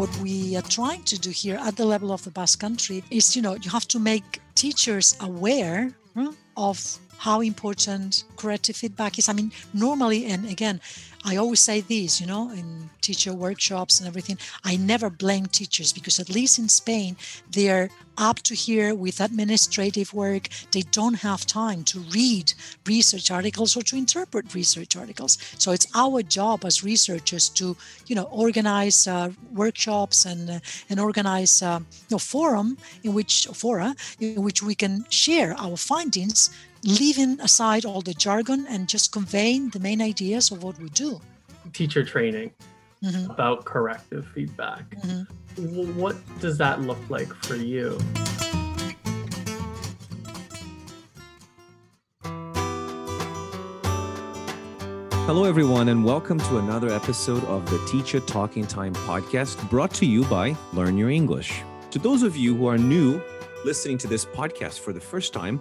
[0.00, 3.36] What we are trying to do here at the level of the Basque Country is,
[3.36, 5.92] you know, you have to make teachers aware
[6.56, 9.28] of how important corrective feedback is.
[9.28, 10.80] I mean, normally, and again,
[11.22, 15.92] I always say this, you know, in teacher workshops and everything, I never blame teachers
[15.92, 17.18] because at least in Spain,
[17.50, 20.48] they're up to here with administrative work.
[20.72, 22.54] They don't have time to read
[22.86, 25.36] research articles or to interpret research articles.
[25.58, 27.76] So it's our job as researchers to,
[28.06, 33.46] you know, organize uh, workshops and uh, and organize uh, you know, forum in which
[33.52, 36.50] fora in which we can share our findings
[36.84, 41.20] leaving aside all the jargon and just conveying the main ideas of what we do.
[41.72, 42.52] Teacher training
[43.04, 43.30] mm-hmm.
[43.30, 44.88] about corrective feedback.
[44.90, 45.98] Mm-hmm.
[45.98, 47.98] What does that look like for you?
[55.26, 60.06] Hello, everyone, and welcome to another episode of the Teacher Talking Time podcast brought to
[60.06, 61.62] you by Learn Your English.
[61.90, 63.20] To those of you who are new
[63.64, 65.60] listening to this podcast for the first time,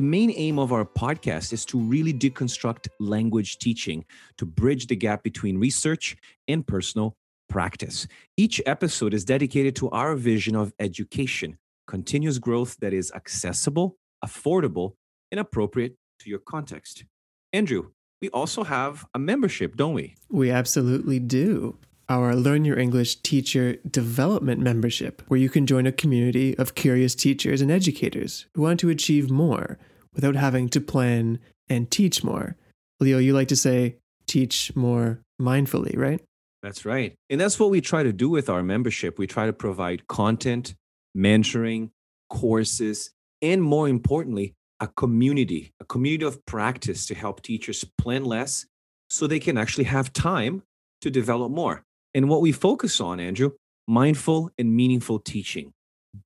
[0.00, 4.02] the main aim of our podcast is to really deconstruct language teaching
[4.38, 6.16] to bridge the gap between research
[6.48, 7.18] and personal
[7.50, 8.06] practice.
[8.34, 14.94] Each episode is dedicated to our vision of education, continuous growth that is accessible, affordable,
[15.30, 17.04] and appropriate to your context.
[17.52, 17.90] Andrew,
[18.22, 20.14] we also have a membership, don't we?
[20.30, 21.76] We absolutely do
[22.08, 27.14] our Learn Your English Teacher Development membership, where you can join a community of curious
[27.14, 29.78] teachers and educators who want to achieve more
[30.14, 31.38] without having to plan
[31.68, 32.56] and teach more.
[32.98, 36.20] Leo, you like to say teach more mindfully, right?
[36.62, 37.14] That's right.
[37.30, 39.18] And that's what we try to do with our membership.
[39.18, 40.74] We try to provide content,
[41.16, 41.90] mentoring,
[42.28, 43.10] courses,
[43.40, 48.66] and more importantly, a community, a community of practice to help teachers plan less
[49.08, 50.62] so they can actually have time
[51.00, 51.82] to develop more.
[52.14, 53.52] And what we focus on, Andrew,
[53.88, 55.72] mindful and meaningful teaching,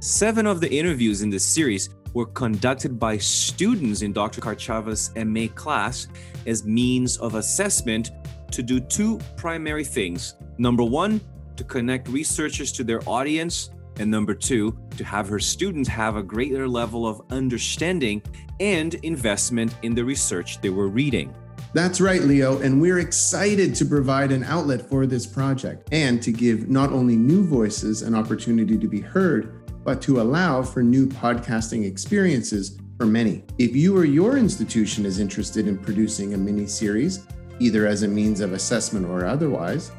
[0.00, 4.40] Seven of the interviews in this series were conducted by students in Dr.
[4.40, 6.08] Kartchava's MA class
[6.46, 8.10] as means of assessment
[8.50, 10.34] to do two primary things.
[10.58, 11.20] Number one,
[11.56, 16.22] to connect researchers to their audience, and number two, to have her students have a
[16.22, 18.22] greater level of understanding
[18.60, 21.34] and investment in the research they were reading.
[21.72, 26.32] That's right, Leo, and we're excited to provide an outlet for this project and to
[26.32, 31.06] give not only new voices an opportunity to be heard, but to allow for new
[31.06, 33.44] podcasting experiences for many.
[33.56, 37.24] If you or your institution is interested in producing a mini series,
[37.60, 39.92] either as a means of assessment or otherwise,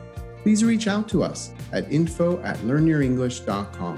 [0.44, 3.96] please reach out to us at info at learnyourenglish.com.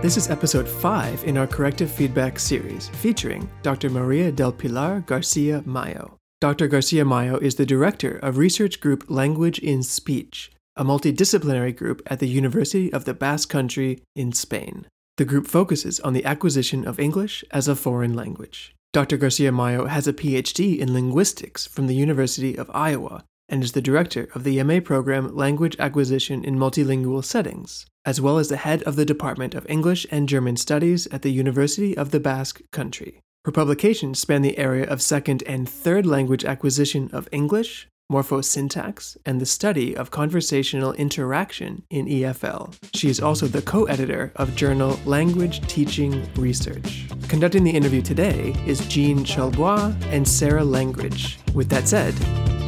[0.00, 3.90] This is episode 5 in our corrective feedback series featuring Dr.
[3.90, 6.18] Maria del Pilar Garcia Mayo.
[6.40, 6.68] Dr.
[6.68, 12.18] Garcia Mayo is the director of research group Language in Speech, a multidisciplinary group at
[12.18, 14.86] the University of the Basque Country in Spain.
[15.16, 18.74] The group focuses on the acquisition of English as a foreign language.
[18.92, 19.16] Dr.
[19.16, 23.82] Garcia Mayo has a PhD in linguistics from the University of Iowa and is the
[23.82, 28.82] director of the MA program Language Acquisition in Multilingual Settings, as well as the head
[28.84, 33.20] of the Department of English and German Studies at the University of the Basque Country.
[33.44, 39.40] Her publications span the area of second and third language acquisition of English, morphosyntax, and
[39.40, 42.74] the study of conversational interaction in EFL.
[42.94, 47.06] She is also the co editor of journal Language Teaching Research.
[47.28, 51.38] Conducting the interview today is Jean Chalbois and Sarah Langridge.
[51.54, 52.14] With that said,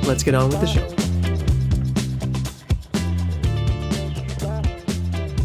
[0.07, 1.07] let's get on with the show.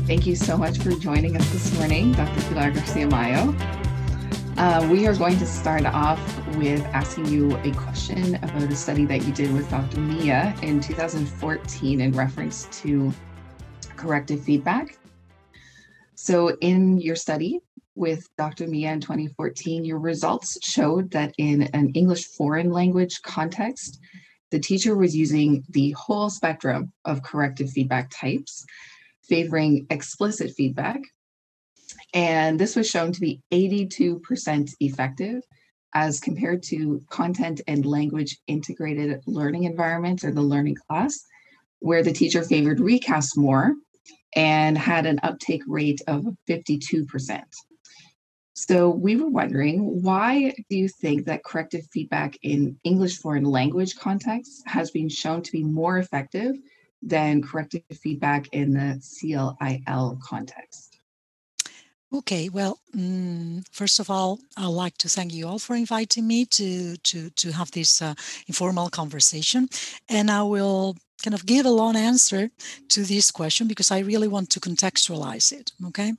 [0.08, 2.42] Thank you so much for joining us this morning, Dr.
[2.50, 3.56] Pilar Garcia Mayo.
[4.62, 6.22] Uh, we are going to start off
[6.56, 10.00] with asking you a question about a study that you did with Dr.
[10.00, 13.12] Milla in 2014 in reference to
[13.96, 15.00] corrective feedback.
[16.14, 17.60] So, in your study
[17.96, 18.68] with Dr.
[18.68, 24.00] Milla in 2014, your results showed that in an English foreign language context,
[24.52, 28.64] the teacher was using the whole spectrum of corrective feedback types,
[29.24, 31.02] favoring explicit feedback.
[32.14, 35.42] And this was shown to be 82% effective
[35.94, 41.20] as compared to content and language integrated learning environments or the learning class,
[41.80, 43.74] where the teacher favored recast more
[44.36, 47.44] and had an uptake rate of 52%.
[48.54, 53.96] So we were wondering why do you think that corrective feedback in English foreign language
[53.96, 56.56] contexts has been shown to be more effective
[57.02, 60.91] than corrective feedback in the CLIL context?
[62.14, 66.46] Okay, well, um, first of all, I'd like to thank you all for inviting me
[66.46, 68.16] to to to have this uh,
[68.48, 69.70] informal conversation,
[70.10, 72.50] and I will kind of give a long answer
[72.90, 75.72] to this question because I really want to contextualize it.
[75.88, 76.14] Okay,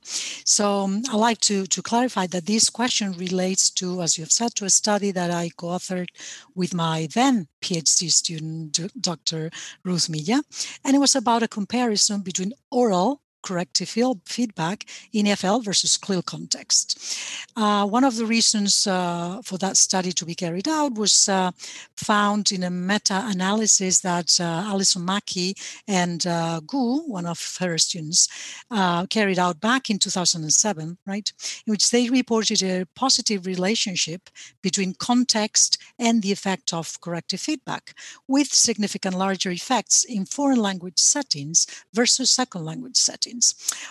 [0.45, 4.31] so um, I like to to clarify that this question relates to, as you have
[4.31, 6.09] said, to a study that I co-authored
[6.55, 9.51] with my then PhD student, Dr.
[9.85, 10.41] Ruth Milla,
[10.83, 13.89] and it was about a comparison between oral corrective
[14.25, 17.17] feedback in EFL versus CLIL context.
[17.55, 21.51] Uh, one of the reasons uh, for that study to be carried out was uh,
[21.95, 25.55] found in a meta-analysis that uh, Alison Mackey
[25.87, 28.27] and uh, Goo, one of her students,
[28.71, 31.33] uh, carried out back in 2007, right,
[31.67, 34.29] in which they reported a positive relationship
[34.61, 37.93] between context and the effect of corrective feedback,
[38.27, 43.32] with significant larger effects in foreign language settings versus second language settings.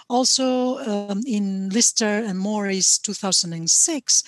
[0.09, 4.23] Also, um, in Lyster and Mori 2006,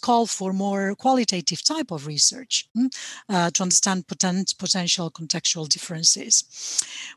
[0.00, 2.86] call for more qualitative type of research hmm,
[3.28, 6.44] uh, to understand potent, potential contextual differences.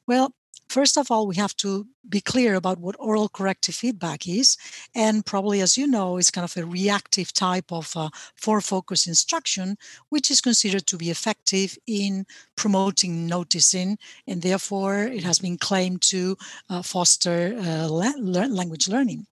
[0.08, 0.34] Well,
[0.72, 4.56] First of all, we have to be clear about what oral corrective feedback is.
[4.96, 8.08] And probably, as you know, it's kind of a reactive type of uh,
[8.38, 9.76] focus instruction,
[10.08, 12.26] which is considered to be effective in
[12.56, 13.98] promoting noticing.
[14.26, 16.38] And therefore, it has been claimed to
[16.70, 19.28] uh, foster uh, la- language learning.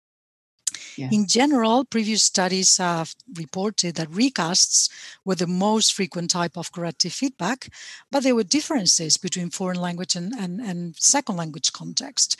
[0.99, 1.13] Yes.
[1.13, 4.89] In general, previous studies have reported that recasts
[5.23, 7.69] were the most frequent type of corrective feedback,
[8.11, 12.35] but there were differences between foreign language and, and, and second language context.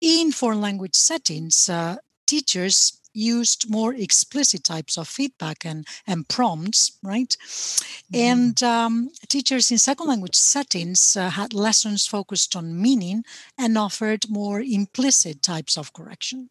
[0.00, 6.98] In foreign language settings, uh, teachers used more explicit types of feedback and, and prompts,
[7.02, 7.36] right?
[7.38, 8.16] Mm-hmm.
[8.16, 13.24] And um, teachers in second language settings uh, had lessons focused on meaning
[13.56, 16.50] and offered more implicit types of correction.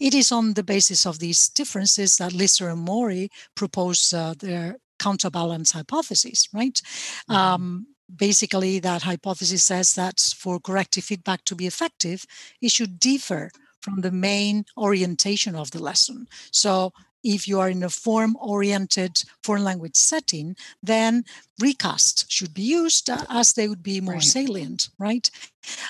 [0.00, 4.78] It is on the basis of these differences that Lyster and Mori propose uh, their
[4.98, 6.74] counterbalance hypothesis, right?
[6.74, 7.32] Mm-hmm.
[7.34, 12.24] Um, basically, that hypothesis says that for corrective feedback to be effective,
[12.60, 16.28] it should differ from the main orientation of the lesson.
[16.50, 21.24] So if you are in a form oriented foreign language setting, then
[21.60, 24.22] recast should be used as they would be more right.
[24.22, 25.30] salient, right?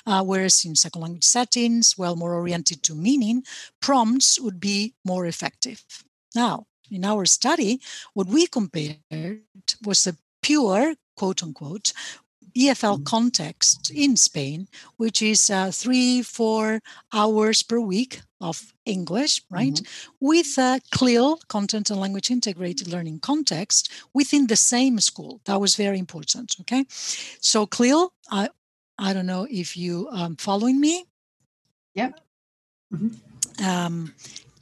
[0.06, 3.44] Uh, whereas in second language settings, well, more oriented to meaning,
[3.80, 5.84] prompts would be more effective.
[6.34, 7.80] Now, in our study,
[8.14, 8.98] what we compared
[9.84, 11.92] was a pure quote unquote
[12.56, 13.04] EFL mm-hmm.
[13.04, 16.80] context in Spain, which is uh, three, four
[17.12, 19.74] hours per week of English, right?
[19.74, 20.26] Mm-hmm.
[20.26, 25.40] With a CLIL, content and language integrated learning context, within the same school.
[25.44, 26.56] That was very important.
[26.60, 26.86] Okay.
[26.88, 28.48] So, CLIL, I,
[28.98, 31.04] I don't know if you um following me.
[31.94, 32.20] Yep.
[32.94, 33.64] Mm-hmm.
[33.64, 34.14] Um,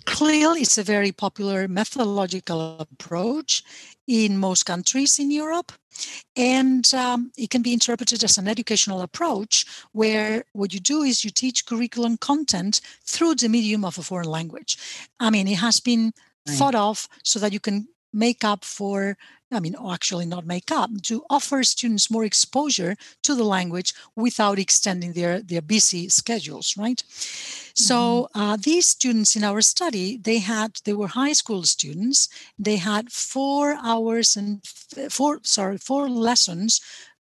[0.09, 3.63] CLIL is a very popular methodological approach
[4.07, 5.71] in most countries in Europe.
[6.35, 11.25] And um, it can be interpreted as an educational approach where what you do is
[11.25, 14.79] you teach curriculum content through the medium of a foreign language.
[15.21, 16.13] I mean, it has been
[16.47, 16.57] right.
[16.57, 19.17] thought of so that you can make up for
[19.51, 24.59] I mean, actually not make up, to offer students more exposure to the language without
[24.59, 27.03] extending their, their busy schedules, right?
[27.07, 27.83] Mm-hmm.
[27.83, 32.29] So uh, these students in our study, they had, they were high school students.
[32.59, 34.65] They had four hours and
[35.11, 36.81] four, sorry, four lessons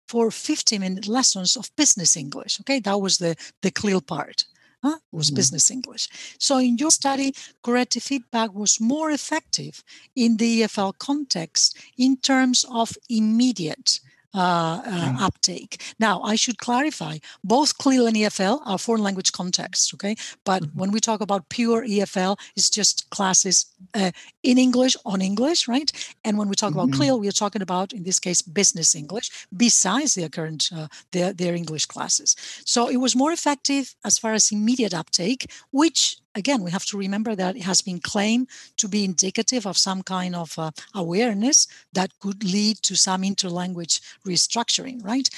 [0.07, 2.61] for 50 minute lessons of business English.
[2.61, 4.45] Okay, that was the, the CLIL part
[4.83, 5.37] huh, was mm-hmm.
[5.37, 6.09] business English.
[6.39, 9.83] So in your study, corrective feedback was more effective
[10.17, 14.01] in the EFL context in terms of immediate
[14.35, 15.83] uh, uh, uptake.
[15.99, 20.17] Now, I should clarify both CLIL and EFL are foreign language contexts, okay?
[20.45, 20.79] But mm-hmm.
[20.79, 25.91] when we talk about pure EFL, it's just classes uh, in English on English, right?
[26.25, 26.81] And when we talk mm-hmm.
[26.81, 30.89] about CLIL, we are talking about, in this case, business English besides their current uh,
[31.13, 32.37] their their English classes.
[32.65, 36.99] So it was more effective as far as immediate uptake, which again, we have to
[36.99, 41.67] remember that it has been claimed to be indicative of some kind of uh, awareness
[41.93, 45.29] that could lead to some interlanguage restructuring, right?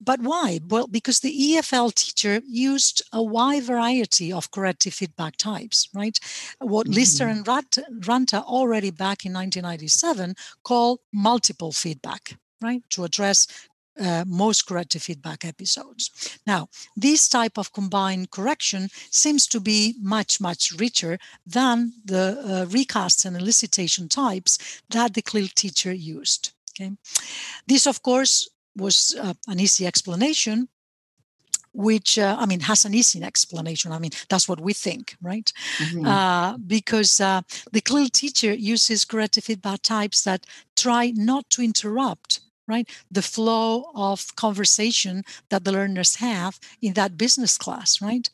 [0.00, 0.60] But why?
[0.66, 6.18] Well, because the EFL teacher used a wide variety of corrective feedback types, right?
[6.58, 6.94] What mm-hmm.
[6.94, 12.82] Lyster and Ranta already back in 1997 call multiple feedback, right?
[12.90, 13.46] To address
[14.00, 16.38] uh, most corrective feedback episodes.
[16.46, 22.66] Now, this type of combined correction seems to be much, much richer than the uh,
[22.66, 24.58] recasts and elicitation types
[24.90, 26.52] that the CLIL teacher used.
[26.70, 26.92] Okay,
[27.66, 30.68] this, of course, was uh, an easy explanation
[31.72, 33.92] which uh, I mean has an easy explanation.
[33.92, 35.52] I mean that's what we think, right?
[35.78, 36.06] Mm-hmm.
[36.06, 37.42] Uh, because uh,
[37.72, 42.40] the CLIL teacher uses corrective feedback types that try not to interrupt
[42.70, 42.88] right?
[43.10, 48.30] The flow of conversation that the learners have in that business class, right?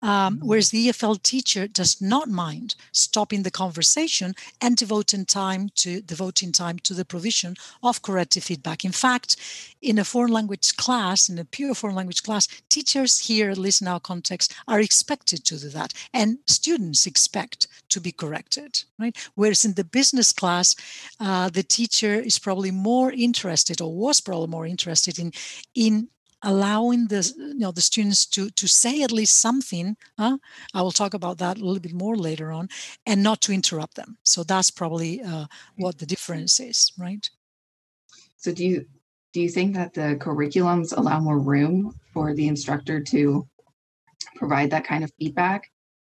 [0.00, 0.46] Um, mm-hmm.
[0.48, 6.52] whereas the EFL teacher does not mind stopping the conversation and devoting time to devoting
[6.52, 8.84] time to the provision of corrective feedback.
[8.84, 9.36] In fact,
[9.82, 13.82] in a foreign language class, in a pure foreign language class, teachers here, at least
[13.82, 19.16] in our context, are expected to do that, and students expect to be corrected, right?
[19.34, 20.76] Whereas in the business class,
[21.18, 25.32] uh, the teacher is probably more interested, or was probably more interested in
[25.74, 26.08] in
[26.42, 30.38] allowing the you know the students to to say at least something huh?
[30.72, 32.66] i will talk about that a little bit more later on
[33.06, 34.16] and not to interrupt them.
[34.22, 35.46] So that's probably uh,
[35.76, 37.28] what the difference is right?
[38.36, 38.86] So do you
[39.32, 43.46] do you think that the curriculums allow more room for the instructor to
[44.36, 45.70] provide that kind of feedback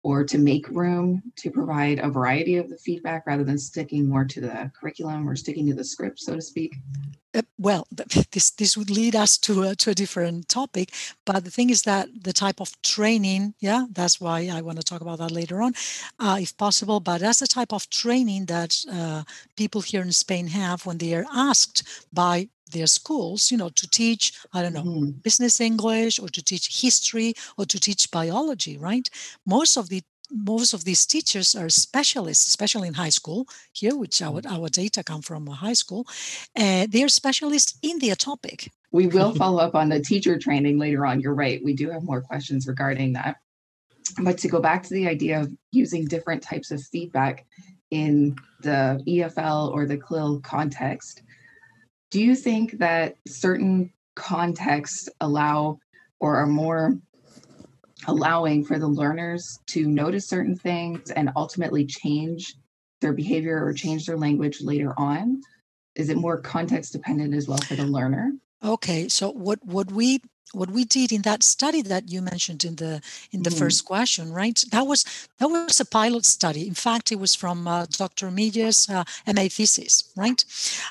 [0.03, 4.25] or to make room to provide a variety of the feedback rather than sticking more
[4.25, 6.75] to the curriculum or sticking to the script so to speak.
[7.35, 7.87] Uh, well
[8.33, 10.91] this this would lead us to a, to a different topic
[11.25, 14.85] but the thing is that the type of training yeah that's why i want to
[14.85, 15.73] talk about that later on
[16.19, 19.23] uh, if possible but that's the type of training that uh,
[19.57, 23.89] people here in spain have when they are asked by their schools, you know, to
[23.89, 25.11] teach, I don't know, mm-hmm.
[25.23, 29.09] business English or to teach history or to teach biology, right?
[29.47, 30.03] Most of the
[30.35, 34.53] most of these teachers are specialists, especially in high school here, which our, mm-hmm.
[34.53, 36.07] our data come from a high school.
[36.57, 38.71] Uh, they're specialists in their topic.
[38.93, 41.21] We will follow up on the teacher training later on.
[41.21, 41.63] You're right.
[41.63, 43.37] We do have more questions regarding that.
[44.23, 47.47] But to go back to the idea of using different types of feedback
[47.91, 51.23] in the EFL or the CLIL context,
[52.13, 55.79] do you think that certain contexts allow
[56.21, 56.99] or are more
[58.07, 62.55] allowing for the learners to notice certain things and ultimately change
[63.01, 65.41] their behavior or change their language later on?
[65.95, 68.33] Is it more context dependent as well for the learner?
[68.63, 70.21] Okay, so what what we
[70.53, 73.59] what we did in that study that you mentioned in the in the mm-hmm.
[73.59, 74.65] first question right?
[74.71, 75.05] That was
[75.39, 76.67] that was a pilot study.
[76.67, 80.45] In fact it was from uh, dr Milla's uh, ma thesis right?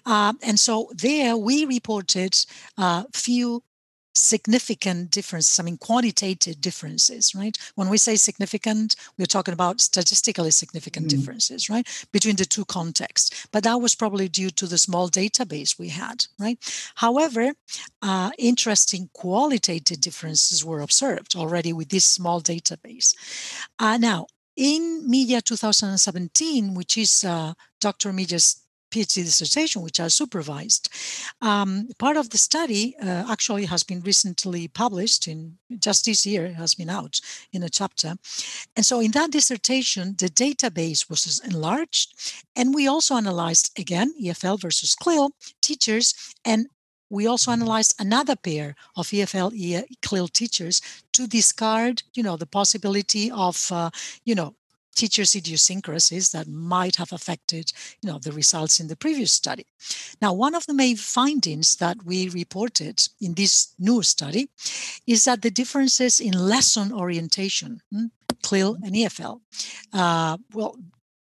[0.06, 2.34] Uh, and so there we reported
[2.78, 3.64] a uh, few
[4.14, 7.58] significant differences, I mean, quantitative differences, right?
[7.76, 11.86] When we say significant, we're talking about statistically significant mm differences, right?
[12.14, 13.48] Between the two contexts.
[13.52, 16.58] But that was probably due to the small database we had, right?
[16.96, 17.54] However,
[18.02, 23.16] uh, interesting qualitative differences were observed already with this small database.
[23.78, 28.14] Uh, now, in Milla 2017, which is uh, Dr.
[28.14, 28.61] Milla's
[28.92, 30.90] PhD dissertation, which I supervised.
[31.42, 36.46] Um, part of the study uh, actually has been recently published in just this year,
[36.46, 37.20] it has been out
[37.54, 38.16] in a chapter.
[38.76, 42.14] And so in that dissertation, the database was enlarged.
[42.56, 45.32] And we also analyzed, again, EFL versus CLIL
[45.62, 46.14] teachers
[46.46, 46.68] and
[47.12, 49.52] we also analyzed another pair of EFL
[50.02, 50.82] CLIL teachers
[51.12, 53.90] to discard, you know, the possibility of, uh,
[54.24, 54.56] you know,
[54.96, 57.72] teachers' idiosyncrasies that might have affected
[58.02, 59.66] you know, the results in the previous study.
[60.22, 64.50] Now, one of the main findings that we reported in this new study
[65.08, 68.06] is that the differences in lesson orientation, hmm,
[68.44, 69.42] CLIL and EFL,
[69.94, 70.78] uh, well,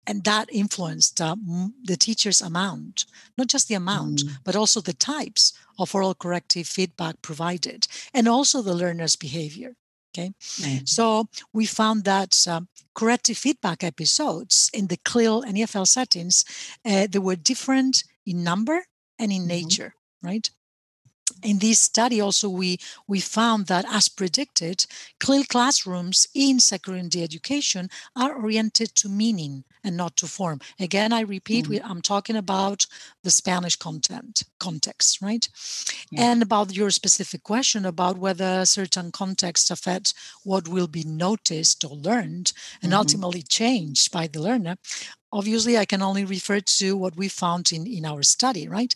[0.10, 1.36] and that influenced uh,
[1.84, 3.06] the teacher's amount,
[3.38, 4.38] not just the amount, mm.
[4.44, 9.76] but also the types of oral corrective feedback provided, and also the learner's behavior.
[10.12, 10.90] Okay, mm.
[10.90, 16.44] so we found that um, corrective feedback episodes in the CLIL and EFL settings,
[16.84, 18.86] uh, they were different in number
[19.20, 19.48] and in mm-hmm.
[19.50, 20.50] nature, right?
[21.44, 24.86] in this study also we we found that as predicted
[25.20, 31.22] CLIL classrooms in secondary education are oriented to meaning and not to form again i
[31.22, 31.74] repeat mm-hmm.
[31.74, 32.86] we, i'm talking about
[33.24, 35.50] the spanish content context right
[36.12, 36.32] yeah.
[36.32, 41.96] and about your specific question about whether certain contexts affect what will be noticed or
[41.96, 43.00] learned and mm-hmm.
[43.00, 44.76] ultimately changed by the learner
[45.32, 48.96] obviously i can only refer to what we found in in our study right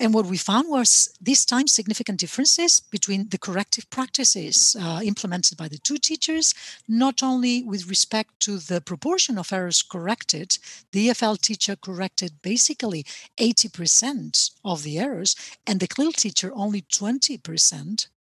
[0.00, 5.58] and what we found was this time significant differences between the corrective practices uh, implemented
[5.58, 6.54] by the two teachers,
[6.88, 10.56] not only with respect to the proportion of errors corrected,
[10.92, 13.04] the EFL teacher corrected basically
[13.38, 18.19] 80% of the errors, and the CLIL teacher only 20% hmm,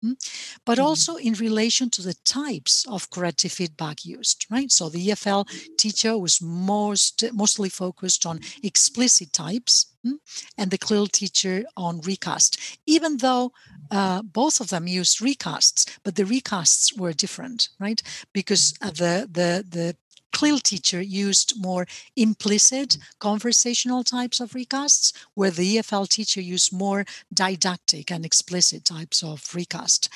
[0.64, 0.86] but mm-hmm.
[0.86, 5.46] also in relation to the types of corrective feedback used right so the efl
[5.76, 10.16] teacher was most mostly focused on explicit types Hmm?
[10.58, 13.52] and the CLIL teacher on recast, even though
[13.90, 18.02] uh, both of them used recasts, but the recasts were different, right?
[18.34, 19.96] Because uh, the the the
[20.34, 21.86] CLIL teacher used more
[22.16, 29.22] implicit conversational types of recasts, where the EFL teacher used more didactic and explicit types
[29.22, 30.08] of recast.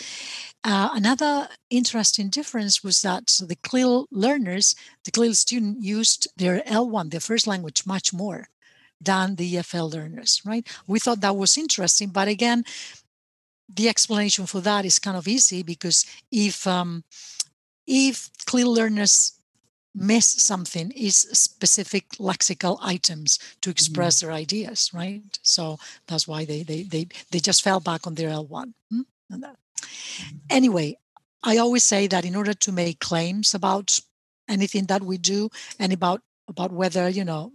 [0.65, 7.11] Uh, another interesting difference was that the CLIL learners, the CLIL student used their L1,
[7.11, 8.49] their first language, much more
[9.01, 10.67] than the EFL learners, right?
[10.89, 12.65] We thought that was interesting, but again,
[13.73, 17.05] the explanation for that is kind of easy because if um,
[17.87, 19.38] if CLIL learners
[19.95, 24.29] miss something is specific lexical items to express mm-hmm.
[24.29, 28.31] their ideas right so that's why they they they, they just fell back on their
[28.31, 29.03] l1 hmm?
[30.51, 30.97] anyway
[31.43, 33.99] i always say that in order to make claims about
[34.49, 35.49] anything that we do
[35.79, 37.53] and about about whether you know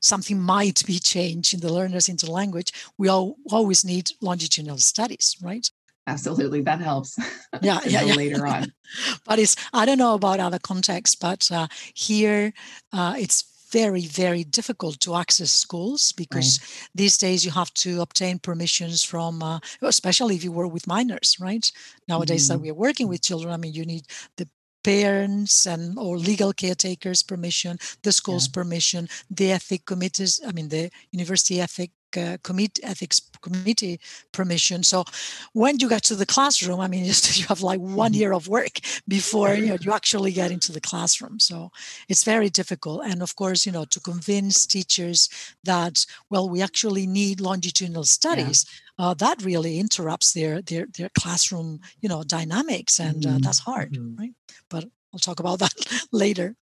[0.00, 5.70] something might be changed in the learner's interlanguage we all always need longitudinal studies right
[6.06, 7.18] absolutely that helps
[7.62, 8.14] yeah yeah, yeah.
[8.14, 8.72] later on
[9.26, 12.52] but it's i don't know about other contexts but uh, here
[12.92, 16.88] uh, it's very very difficult to access schools because right.
[16.94, 21.36] these days you have to obtain permissions from uh, especially if you work with minors
[21.40, 21.72] right
[22.08, 22.54] nowadays mm-hmm.
[22.54, 24.04] that we're working with children i mean you need
[24.36, 24.48] the
[24.84, 28.52] parents and or legal caretakers permission the school's yeah.
[28.54, 34.00] permission the ethic committees i mean the university ethic uh, committee ethics committee
[34.32, 35.04] permission so
[35.52, 38.20] when you get to the classroom i mean you have like one mm-hmm.
[38.20, 41.70] year of work before you know you actually get into the classroom so
[42.08, 45.28] it's very difficult and of course you know to convince teachers
[45.64, 48.66] that well we actually need longitudinal studies
[48.98, 49.06] yeah.
[49.06, 53.92] uh, that really interrupts their their their classroom you know dynamics and uh, that's hard
[53.92, 54.20] mm-hmm.
[54.20, 54.34] right
[54.68, 55.72] but I'll talk about that
[56.12, 56.56] later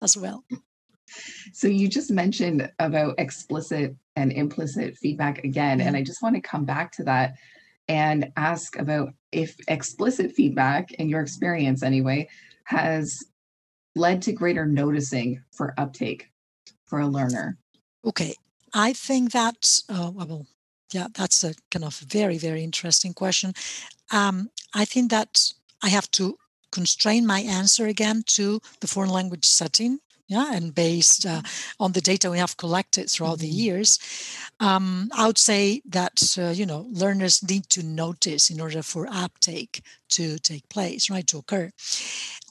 [0.00, 0.44] as well.
[1.52, 5.88] So you just mentioned about explicit and implicit feedback again, mm-hmm.
[5.88, 7.34] and I just want to come back to that
[7.88, 12.28] and ask about if explicit feedback, in your experience anyway,
[12.64, 13.22] has
[13.96, 16.30] led to greater noticing for uptake
[16.86, 17.58] for a learner.
[18.04, 18.34] Okay,
[18.72, 20.46] I think that uh, well,
[20.92, 23.54] yeah, that's a kind of very very interesting question.
[24.12, 26.36] Um, I think that I have to
[26.70, 29.98] constrain my answer again to the foreign language setting
[30.30, 31.42] yeah, and based uh,
[31.80, 33.50] on the data we have collected throughout mm-hmm.
[33.50, 33.98] the years,
[34.60, 39.08] um, I would say that uh, you know learners need to notice in order for
[39.10, 41.72] uptake to take place, right, to occur.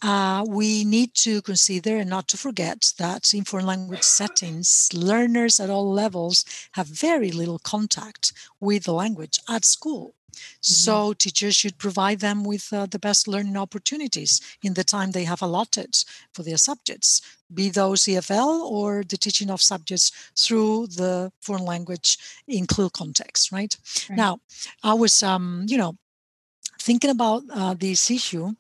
[0.02, 5.60] Uh, we need to consider and not to forget that in foreign language settings, learners
[5.60, 10.16] at all levels have very little contact with the language at school
[10.62, 15.24] So teachers should provide them with uh, the best learning opportunities in the time they
[15.24, 15.96] have allotted
[16.34, 17.22] for their subjects,
[17.54, 23.52] be those EFL or the teaching of subjects through the foreign language in CLIL context,
[23.52, 23.76] right?
[24.10, 24.18] right.
[24.18, 24.40] Now,
[24.84, 25.98] I was, um, you know,
[26.82, 28.54] thinking about uh, this issue,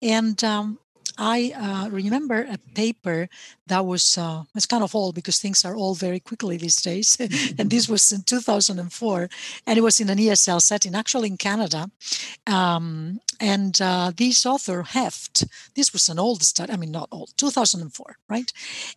[0.00, 0.78] and um,
[1.18, 3.28] I uh, remember a paper
[3.66, 7.16] that was uh, it's kind of old because things are all very quickly these days,
[7.58, 9.28] and this was in 2004,
[9.66, 11.90] and it was in an ESL setting, actually in Canada,
[12.46, 17.32] um, and uh, this author Heft, this was an old study, I mean not old,
[17.36, 18.52] 2004, right,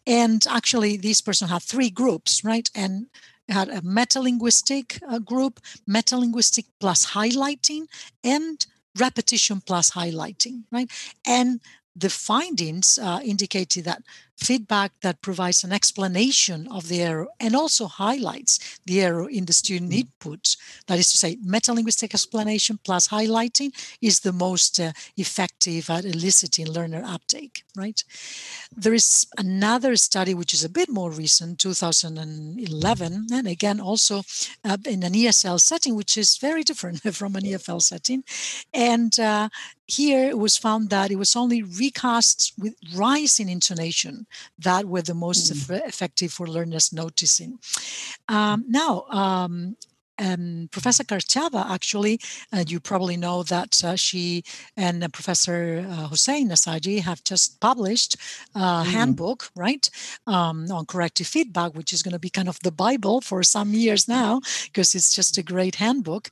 [0.07, 3.07] and actually this person had three groups, right, and
[3.49, 7.85] had a metalinguistic uh, group, metalinguistic plus highlighting,
[8.23, 8.65] and
[8.97, 10.89] repetition plus highlighting, right?
[11.25, 11.59] And
[11.95, 14.03] the findings uh, indicated that
[14.37, 19.53] feedback that provides an explanation of the error and also highlights the error in the
[19.53, 20.01] student mm-hmm.
[20.01, 20.55] input.
[20.87, 23.71] That is to say, metalinguistic explanation plus highlighting
[24.01, 28.03] is the most uh, effective at eliciting learner uptake, right?
[28.75, 34.23] There is another study which is a bit more recent, 2011, and again also
[34.63, 38.23] uh, in an ESL setting, which is very different from an EFL setting.
[38.73, 39.49] And uh,
[39.87, 44.24] here it was found that it was only recasts with rising intonation
[44.59, 45.87] that were the most mm.
[45.87, 47.59] effective for learners noticing.
[48.27, 49.77] Um, now, um,
[50.19, 52.19] um, Professor Kartchava, actually,
[52.53, 54.43] uh, you probably know that uh, she
[54.77, 58.15] and uh, Professor uh, Hossein Nassaji have just published
[58.55, 58.85] a mm.
[58.85, 59.89] handbook, right,
[60.27, 63.73] um, on corrective feedback, which is going to be kind of the Bible for some
[63.73, 66.29] years now, because it's just a great handbook.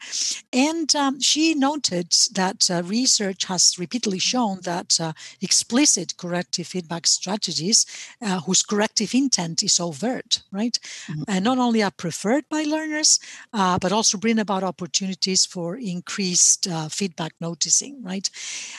[0.51, 7.07] And um, she noted that uh, research has repeatedly shown that uh, explicit corrective feedback
[7.07, 7.85] strategies,
[8.45, 11.23] whose corrective intent is overt, right, mm-hmm.
[11.27, 13.19] and not only are preferred by learners,
[13.73, 18.29] uh, but also bring about opportunities for increased uh, feedback noticing, right?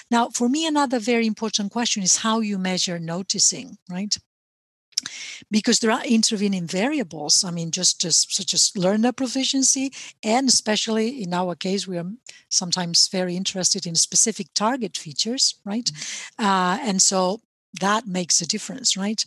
[0.09, 4.17] Now, for me, another very important question is how you measure noticing, right?
[5.51, 11.23] because there are intervening variables i mean just, just such as learner proficiency and especially
[11.23, 12.11] in our case we are
[12.49, 16.45] sometimes very interested in specific target features right mm-hmm.
[16.47, 17.41] uh, and so
[17.81, 19.25] that makes a difference, right?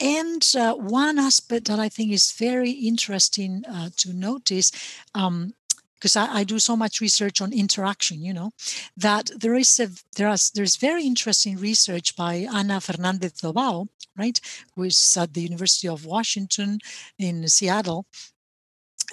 [0.00, 4.70] And uh, one aspect that I think is very interesting uh, to notice.
[5.14, 5.54] Um,
[5.94, 8.52] because I, I, do so much research on interaction, you know,
[8.96, 14.40] that there is a there is there's very interesting research by Ana Fernandez Dobao, right,
[14.76, 16.78] who is at the University of Washington
[17.18, 18.06] in Seattle.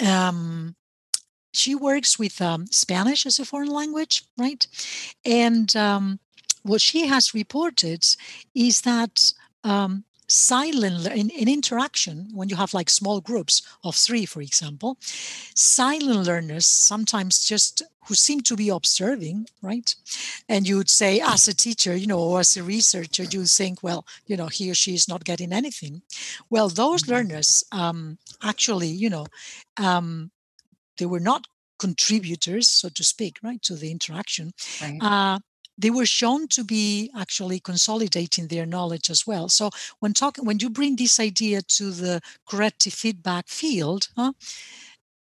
[0.06, 0.76] Um,
[1.54, 4.68] she works with um, Spanish as a foreign language, right,
[5.26, 6.20] and um,
[6.66, 8.04] what she has reported
[8.56, 14.26] is that um, silent in, in, interaction when you have like small groups of three
[14.26, 14.98] for example
[15.54, 19.96] silent learners sometimes just who seem to be observing right
[20.50, 23.84] and you would say as a teacher you know or as a researcher you think
[23.84, 26.02] well you know he or she is not getting anything
[26.50, 27.14] well those mm-hmm.
[27.14, 29.28] learners um, actually you know
[29.78, 30.32] um,
[30.98, 31.46] they were not
[31.78, 34.52] contributors so to speak right to the interaction
[34.82, 34.98] right.
[35.02, 35.38] uh,
[35.78, 39.50] they were shown to be actually consolidating their knowledge as well.
[39.50, 44.34] So when talking, when you bring this idea to the corrective feedback field, huh,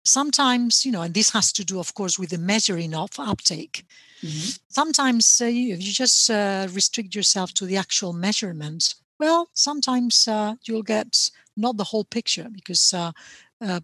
[0.03, 3.85] sometimes you know, and this has to do, of course, with the measuring of uptake.
[4.23, 4.49] Mm-hmm.
[4.69, 8.95] Sometimes uh, you, you, just uh, restrict yourself to the actual measurement.
[9.19, 13.11] Well, sometimes uh, you'll get not the whole picture because uh,
[13.61, 13.79] uh,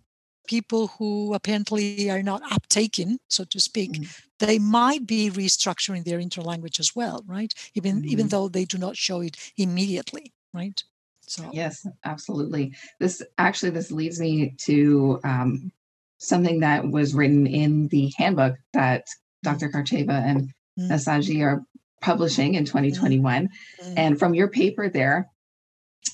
[0.48, 4.08] people who apparently are not uptaken, so to speak, mm
[4.40, 7.56] they might be restructuring their interlanguage as well, right?
[7.74, 10.84] Even mm even though they do not show it immediately, right?
[11.22, 12.76] So yes, absolutely.
[13.00, 15.72] This actually this leads me to um,
[16.20, 19.08] something that was written in the handbook that
[19.44, 19.70] Dr.
[19.70, 21.66] Kartchava and mm Nassaji are
[22.02, 23.48] publishing in 2021.
[23.48, 25.30] mm And from your paper there,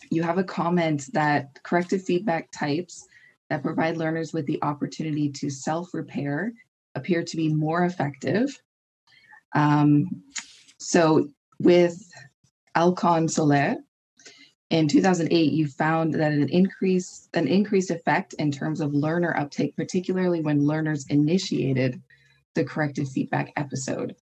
[0.10, 3.06] you have a comment that corrective feedback types
[3.54, 6.52] that provide learners with the opportunity to self repair
[6.96, 8.50] appear to be more effective.
[9.54, 10.24] Um,
[10.80, 11.96] so, with
[12.74, 13.76] Alcon Soler,
[14.72, 19.76] in 2008, you found that an increase an increased effect in terms of learner uptake,
[19.76, 22.02] particularly when learners initiated
[22.56, 24.16] the corrective feedback episode.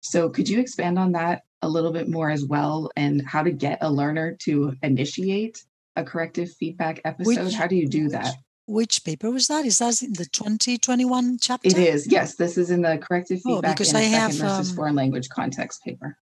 [0.00, 3.50] So, could you expand on that a little bit more as well, and how to
[3.50, 5.62] get a learner to initiate
[5.94, 7.44] a corrective feedback episode?
[7.44, 8.34] Which, how do you do that?
[8.68, 9.64] Which paper was that?
[9.64, 11.68] Is that in the 2021 chapter?
[11.68, 12.06] It is.
[12.06, 14.76] Yes, this is in the corrective oh, feedback oh, because in I have, versus um,
[14.76, 16.16] foreign language context paper.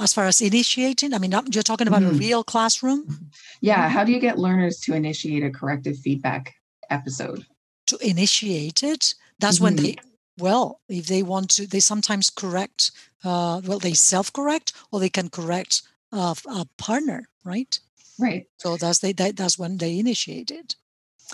[0.00, 2.16] As far as initiating, I mean, you're talking about mm-hmm.
[2.16, 3.30] a real classroom.
[3.60, 3.88] Yeah.
[3.88, 6.54] How do you get learners to initiate a corrective feedback
[6.90, 7.46] episode?
[7.86, 9.64] To initiate it, that's mm-hmm.
[9.64, 9.96] when they
[10.36, 12.90] well, if they want to, they sometimes correct.
[13.22, 17.78] Uh, well, they self-correct, or they can correct uh, a partner, right?
[18.18, 18.46] Right.
[18.58, 20.76] So that's they that, that's when they initiate it.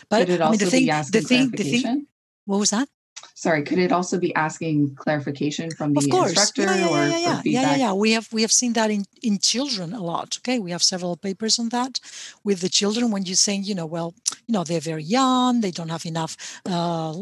[0.09, 2.07] But Could it also I mean, the thing, be asking the thing, the thing,
[2.47, 2.89] what was that?
[3.35, 6.31] sorry could it also be asking clarification from the of course.
[6.31, 7.41] instructor yeah, yeah, or yeah, yeah.
[7.41, 7.45] feedback?
[7.45, 7.93] yeah, yeah, yeah.
[7.93, 10.39] We have we have seen that in in children a lot.
[10.39, 12.01] Okay, we have several papers on that
[12.45, 14.15] with the children when you're saying, you know, well,
[14.47, 16.33] you know, they're very young, they don't have enough
[16.67, 17.13] uh,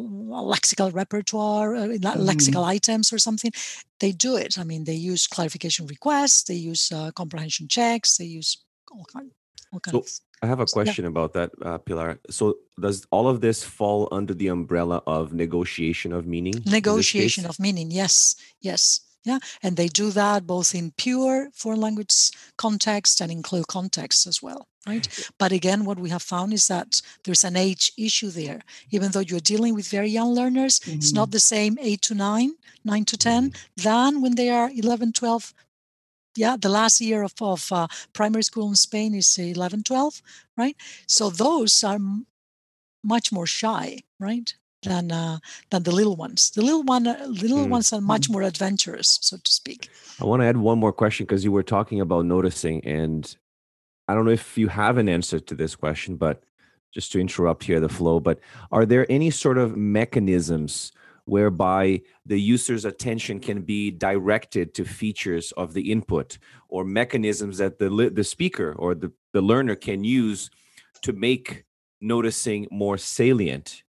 [0.54, 2.28] lexical repertoire, uh, mm-hmm.
[2.30, 3.52] lexical items or something.
[4.00, 4.58] They do it.
[4.58, 8.50] I mean, they use clarification requests, they use uh, comprehension checks, they use
[8.92, 9.30] all kind,
[9.72, 10.08] all kind so, of
[10.42, 11.10] I have a question yeah.
[11.10, 12.20] about that, uh, Pilar.
[12.30, 16.54] So, does all of this fall under the umbrella of negotiation of meaning?
[16.64, 22.30] Negotiation of meaning, yes, yes, yeah, and they do that both in pure foreign language
[22.56, 25.06] context and in CLIL context as well, right?
[25.38, 28.60] But again, what we have found is that there's an age issue there.
[28.90, 30.96] Even though you're dealing with very young learners, mm-hmm.
[30.98, 32.52] it's not the same eight to nine,
[32.84, 33.82] nine to 10 mm-hmm.
[33.82, 35.52] than when they are 11, 12,
[36.38, 40.22] yeah the last year of, of uh, primary school in spain is 11 12
[40.58, 40.76] right?
[41.06, 42.26] So those are m-
[43.02, 45.38] much more shy right than uh,
[45.70, 46.50] than the little ones.
[46.50, 47.70] The little one uh, little mm.
[47.70, 49.88] ones are much more adventurous so to speak.
[50.20, 53.36] I want to add one more question because you were talking about noticing and
[54.08, 56.42] i don't know if you have an answer to this question but
[56.94, 58.40] just to interrupt here the flow but
[58.72, 60.92] are there any sort of mechanisms
[61.28, 66.38] whereby the user's attention can be directed to features of the input
[66.68, 70.50] or mechanisms that the, the speaker or the, the learner can use
[71.02, 71.64] to make
[72.00, 73.82] noticing more salient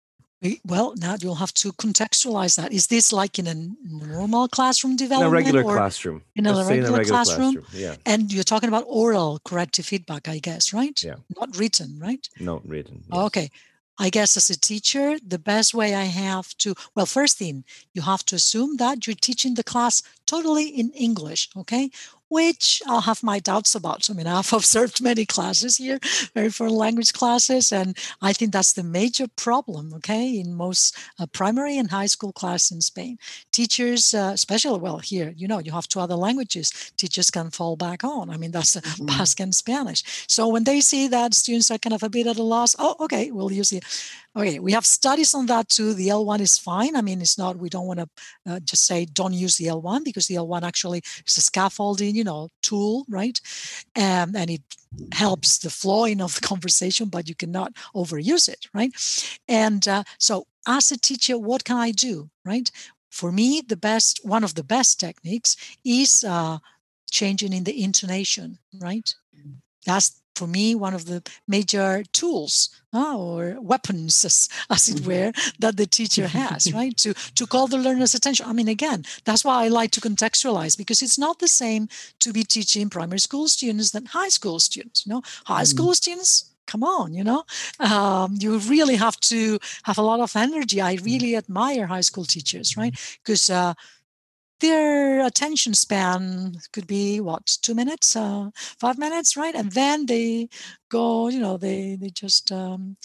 [0.65, 2.73] well, now you'll have to contextualize that.
[2.73, 5.29] Is this like in a normal classroom development?
[5.29, 6.23] In a regular classroom.
[6.37, 7.55] In a, regular, in a regular, classroom?
[7.55, 7.83] classroom?
[7.83, 7.97] Yeah.
[8.07, 11.03] And you're talking about oral corrective feedback, I guess, right?
[11.03, 11.17] Yeah.
[11.39, 12.27] Not written, right?
[12.39, 13.03] Not written.
[13.13, 13.21] Yes.
[13.27, 13.51] Okay.
[13.99, 18.03] I guess as a teacher, the best way I have to, well, first thing, you
[18.03, 21.91] have to assume that you're teaching the class totally in English, okay?
[22.29, 24.09] Which I'll have my doubts about.
[24.11, 25.99] I mean, I've observed many classes here,
[26.35, 31.27] very foreign language classes, and I think that's the major problem, okay, in most uh,
[31.27, 33.19] primary and high school class in Spain.
[33.53, 37.77] Teachers, uh, especially, well, here, you know, you have two other languages, teachers can fall
[37.77, 38.31] back on.
[38.31, 39.07] I mean, that's uh, mm-hmm.
[39.07, 40.03] Basque and Spanish.
[40.29, 42.97] So when they see that students are kind of a bit at a loss, oh,
[43.01, 43.83] okay, we'll use the
[44.39, 45.95] Okay, we have studies on that too.
[45.95, 46.95] The L1 is fine.
[46.95, 48.09] I mean, it's not, we don't want to
[48.47, 52.23] uh, just say don't use the L1 because the L1 actually is a scaffolding, you
[52.23, 53.41] know, tool, right?
[53.97, 54.63] Um, and it
[55.11, 58.93] helps the flowing of the conversation, but you cannot overuse it, right?
[59.49, 62.71] And uh, so, as a teacher, what can I do, right?
[63.11, 66.59] For me, the best, one of the best techniques is uh,
[67.11, 69.13] changing in the intonation, right?
[69.85, 72.55] That's for me one of the major tools
[72.95, 75.11] uh, or weapons as, as, it mm-hmm.
[75.11, 79.01] were that the teacher has right to to call the learner's attention i mean again
[79.25, 81.89] that's why i like to contextualize because it's not the same
[82.21, 85.23] to be teaching primary school students than high school students you know
[85.53, 85.73] high mm.
[85.75, 86.33] school students
[86.67, 87.43] come on you know
[87.81, 91.05] um, you really have to have a lot of energy i mm.
[91.05, 93.55] really admire high school teachers right because mm.
[93.55, 93.75] uh,
[94.61, 99.55] their attention span could be what two minutes uh, five minutes right?
[99.55, 100.49] And then they
[100.91, 102.97] go you know they they just um,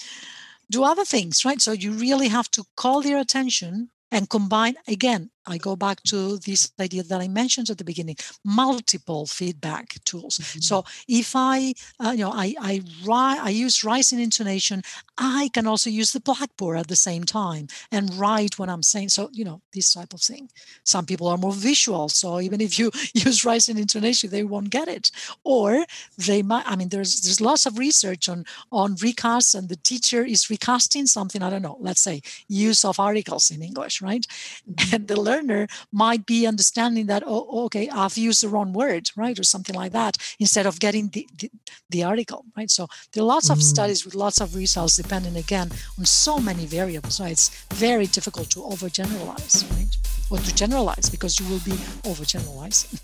[0.72, 1.62] do other things right?
[1.62, 6.38] So you really have to call their attention and combine again I go back to
[6.38, 10.38] this idea that I mentioned at the beginning: multiple feedback tools.
[10.38, 10.60] Mm-hmm.
[10.62, 14.82] So if I, uh, you know, I I, ri- I use rising intonation,
[15.18, 19.10] I can also use the blackboard at the same time and write what I'm saying.
[19.10, 20.50] So you know, this type of thing.
[20.84, 24.88] Some people are more visual, so even if you use rising intonation, they won't get
[24.88, 25.12] it,
[25.44, 25.86] or
[26.18, 26.66] they might.
[26.68, 31.06] I mean, there's there's lots of research on on recasts, and the teacher is recasting
[31.06, 31.42] something.
[31.42, 31.78] I don't know.
[31.80, 34.26] Let's say use of articles in English, right?
[34.26, 34.90] Mm-hmm.
[34.94, 39.38] And the learner might be understanding that oh okay i've used the wrong word right
[39.40, 41.50] or something like that instead of getting the, the,
[41.90, 43.54] the article right so there are lots mm.
[43.54, 48.08] of studies with lots of results depending again on so many variables right it's very
[48.18, 49.94] difficult to overgeneralize right
[50.30, 51.78] or to generalize because you will be
[52.12, 53.00] overgeneralizing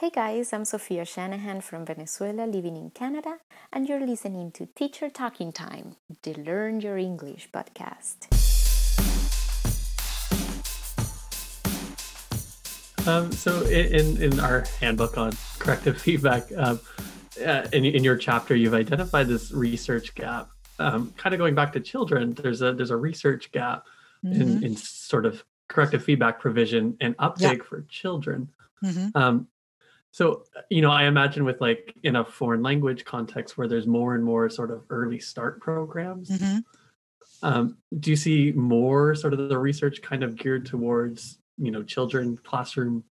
[0.00, 3.36] Hey guys, I'm Sophia Shanahan from Venezuela living in Canada,
[3.70, 8.24] and you're listening to Teacher Talking Time, the Learn Your English podcast.
[13.06, 16.80] Um, so, in, in our handbook on corrective feedback, um,
[17.44, 20.48] uh, in, in your chapter, you've identified this research gap.
[20.78, 23.84] Um, kind of going back to children, there's a there's a research gap
[24.24, 24.40] mm-hmm.
[24.40, 27.64] in, in sort of corrective feedback provision and uptake yeah.
[27.64, 28.48] for children.
[28.82, 29.08] Mm-hmm.
[29.14, 29.46] Um,
[30.12, 33.86] so, uh, you know, I imagine with like in a foreign language context where there's
[33.86, 36.58] more and more sort of early start programs, mm-hmm.
[37.42, 41.82] um, do you see more sort of the research kind of geared towards, you know,
[41.82, 43.04] children classroom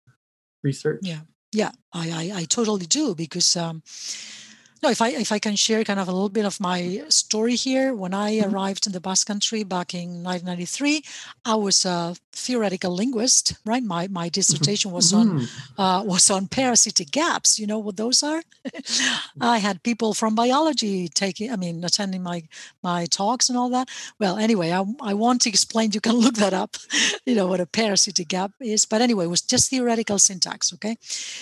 [0.64, 1.02] research?
[1.04, 3.84] Yeah, yeah, I, I, I totally do because um,
[4.84, 7.56] no, if I if I can share kind of a little bit of my story
[7.56, 8.54] here, when I mm-hmm.
[8.54, 11.04] arrived in the Basque Country back in 1993,
[11.46, 13.56] I was a theoretical linguist.
[13.66, 14.34] Right, my my mm-hmm.
[14.34, 15.82] dissertation was on mm-hmm.
[15.82, 17.60] uh, was on parasitic gaps.
[17.60, 18.42] You know what those are?
[19.42, 22.44] I had people from biology taking, I mean, attending my
[22.84, 23.90] my talks and all that.
[24.20, 25.92] Well, anyway, I I want to explain.
[25.94, 26.78] You can look that up.
[27.26, 28.86] You know what a parasitic gap is.
[28.86, 30.72] But anyway, it was just theoretical syntax.
[30.74, 30.98] Okay,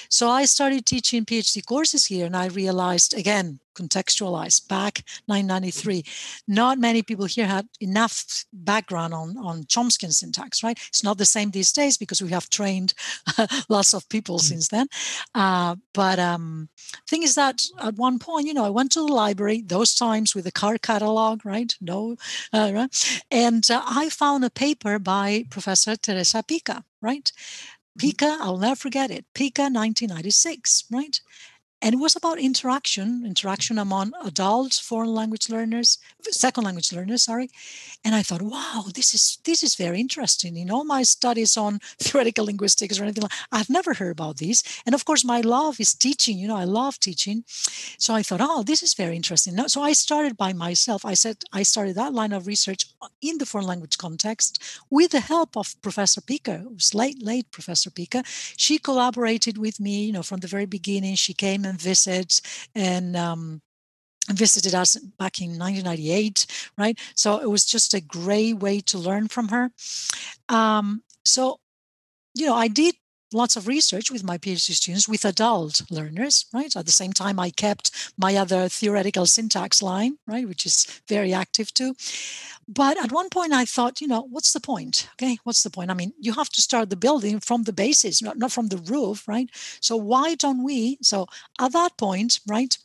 [0.10, 6.06] so I started teaching PhD courses here, and I realized again contextualized back 993
[6.48, 11.26] not many people here had enough background on on chomsky syntax right it's not the
[11.26, 12.94] same these days because we have trained
[13.70, 14.50] lots of people mm-hmm.
[14.50, 14.88] since then
[15.34, 16.70] uh, but um
[17.10, 20.36] thing is that at one point you know i went to the library those times
[20.36, 22.16] with the car catalog right no
[22.54, 23.24] uh, right?
[23.32, 27.72] and uh, i found a paper by professor teresa pica right mm-hmm.
[27.98, 29.24] Pica, I'll never forget it.
[29.34, 31.18] Pica 1996, right?
[31.82, 35.98] And it was about interaction interaction among adult foreign language learners
[36.32, 37.50] second language learners sorry.
[38.04, 40.58] And i thought wow this is this is very interesting.
[40.58, 44.64] In all my studies on theoretical linguistics or anything like i've never heard about this.
[44.86, 47.44] And of course my love is teaching you know i love teaching.
[47.98, 49.56] So i thought oh this is very interesting.
[49.68, 51.06] So i started by myself.
[51.06, 52.86] I said i started that line of research
[53.22, 57.90] in the foreign language context with the help of professor pica who's late late professor
[57.90, 58.24] pica
[58.58, 61.16] she collaborated with me you know from the very beginning.
[61.16, 62.42] She came and visits
[62.76, 63.62] and um,
[64.32, 66.46] visited us back in 1998
[66.78, 67.00] right?
[67.16, 69.72] So it was just a great way to learn from her.
[70.50, 71.60] Um, so
[72.36, 72.96] you know i did
[73.34, 77.40] lots of research with my phd students with adult learners right at the same time
[77.40, 81.94] i kept my other theoretical syntax line right which is very active too
[82.68, 85.08] but at one point, I thought, you know, what's the point?
[85.14, 85.92] Okay, what's the point?
[85.92, 88.78] I mean, you have to start the building from the basis, not, not from the
[88.78, 89.50] roof, right?
[89.82, 90.98] So why don't we?
[91.02, 91.28] So
[91.60, 92.76] at that point, right,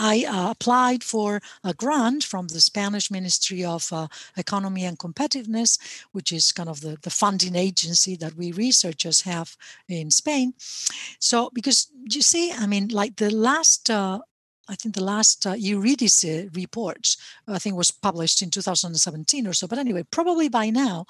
[0.00, 4.08] I uh, applied for a grant from the Spanish Ministry of uh,
[4.38, 5.78] Economy and Competitiveness,
[6.12, 9.56] which is kind of the, the funding agency that we researchers have
[9.88, 10.54] in Spain.
[11.18, 14.20] So, because you see, I mean, like the last uh,
[14.68, 17.16] I think the last uh, Eurydice report,
[17.48, 19.66] I think, was published in 2017 or so.
[19.66, 21.06] But anyway, probably by now,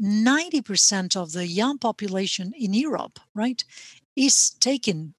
[0.00, 3.62] 90% of the young population in Europe, right,
[4.16, 5.12] is taking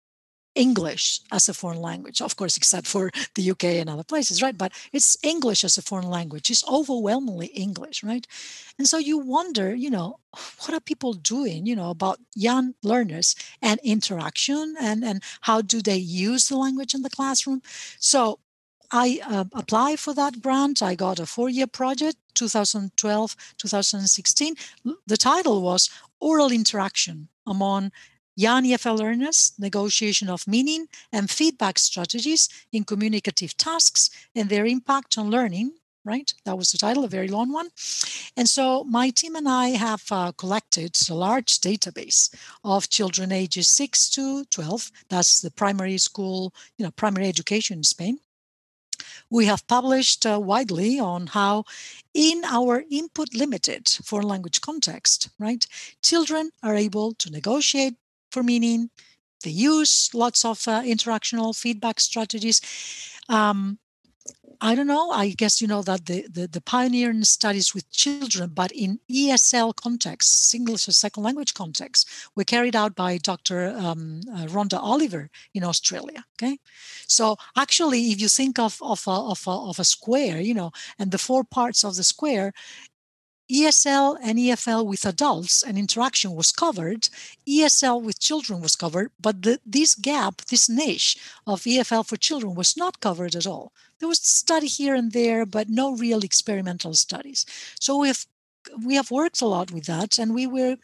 [0.55, 4.57] English as a foreign language, of course, except for the UK and other places, right?
[4.57, 6.49] But it's English as a foreign language.
[6.49, 8.25] It's overwhelmingly English, right?
[8.77, 13.35] And so you wonder, you know, what are people doing, you know, about young learners
[13.61, 17.61] and interaction and, and how do they use the language in the classroom?
[17.99, 18.39] So
[18.91, 20.81] I uh, applied for that grant.
[20.81, 24.55] I got a four year project, 2012 2016.
[25.07, 25.89] The title was
[26.19, 27.91] Oral Interaction Among
[28.35, 35.17] Young EFL learners, negotiation of meaning and feedback strategies in communicative tasks and their impact
[35.17, 35.71] on learning.
[36.03, 37.69] Right, that was the title, a very long one.
[38.37, 42.29] And so my team and I have uh, collected a large database
[42.63, 44.91] of children ages 6 to 12.
[45.09, 48.19] That's the primary school, you know, primary education in Spain.
[49.31, 51.65] We have published uh, widely on how,
[52.13, 55.65] in our input limited foreign language context, right,
[56.03, 57.95] children are able to negotiate
[58.35, 58.89] for meaning.
[59.43, 62.59] They use lots of uh, interactional feedback strategies.
[63.29, 63.79] Um,
[64.61, 65.11] I don't know.
[65.11, 69.75] I guess you know that the, the, the pioneering studies with children, but in ESL
[69.75, 73.59] context, English as second language context, were carried out by Dr.
[73.77, 76.25] Um, uh, Rhonda Oliver in Australia.
[76.35, 76.57] Okay,
[77.07, 80.71] so actually, if you think of of a, of a, of a square, you know,
[80.99, 82.53] and the four parts of the square,
[83.51, 87.09] ESL and EFL with adults and interaction was covered.
[87.47, 92.55] ESL with children was covered, but the, this gap, this niche of EFL for children
[92.55, 93.71] was not covered at all.
[93.99, 97.45] There was study here and there, but no real experimental studies.
[97.79, 98.25] So we have
[98.83, 100.77] we have worked a lot with that, and we were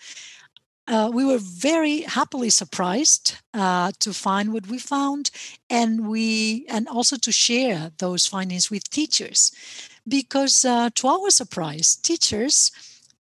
[0.88, 5.32] uh, we were very happily surprised uh, to find what we found,
[5.70, 9.52] and we and also to share those findings with teachers
[10.08, 12.72] because uh, to our surprise, teachers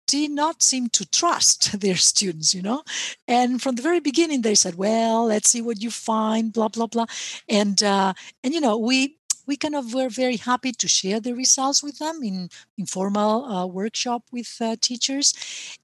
[0.06, 2.82] did not seem to trust their students, you know.
[3.26, 6.86] And from the very beginning, they said, "Well, let's see what you find," blah blah
[6.86, 7.06] blah,
[7.48, 11.34] and uh, and you know we we kind of were very happy to share the
[11.34, 15.32] results with them in informal uh, workshop with uh, teachers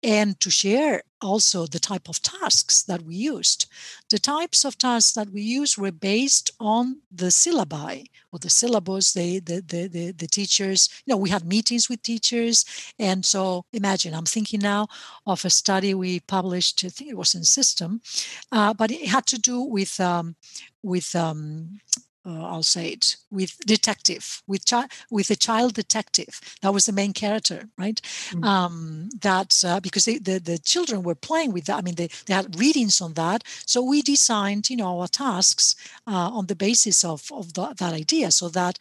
[0.03, 3.67] and to share also the type of tasks that we used.
[4.11, 9.13] The types of tasks that we used were based on the syllabi or the syllabus,
[9.13, 12.65] the, the, the, the, the teachers, you know, we had meetings with teachers.
[12.99, 14.89] And so imagine, I'm thinking now
[15.27, 18.01] of a study we published, I think it was in System,
[18.53, 20.37] uh, but it had to do with um,
[20.83, 21.81] with um,
[22.27, 26.41] uh, I'll say it with detective with chi- with a child detective.
[26.63, 28.01] That was the main character right?
[28.01, 28.45] Mm-hmm.
[28.45, 31.79] um, that uh, because they, the the children were playing with that.
[31.79, 33.45] I mean they, they had readings on that.
[33.67, 37.93] So we designed you know our tasks uh, on the basis of of the, that
[37.93, 38.79] idea so that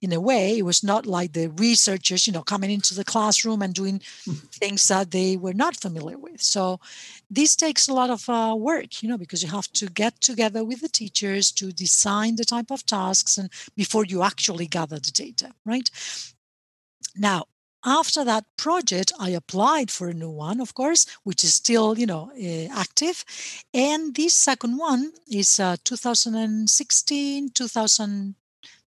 [0.00, 3.62] in a way it was not like the researchers you know coming into the classroom
[3.62, 4.46] and doing mm-hmm.
[4.52, 6.40] things that they were not familiar with.
[6.42, 6.80] So
[7.30, 10.64] this takes a lot of uh, work you know because you have to get together
[10.64, 15.10] with the teachers to design the type of tasks and before you actually gather the
[15.10, 15.90] data right?
[17.16, 17.44] Now
[17.86, 22.06] after that project i applied for a new one of course which is still you
[22.06, 23.24] know uh, active.
[23.72, 28.34] And this second one is uh, 2016 2000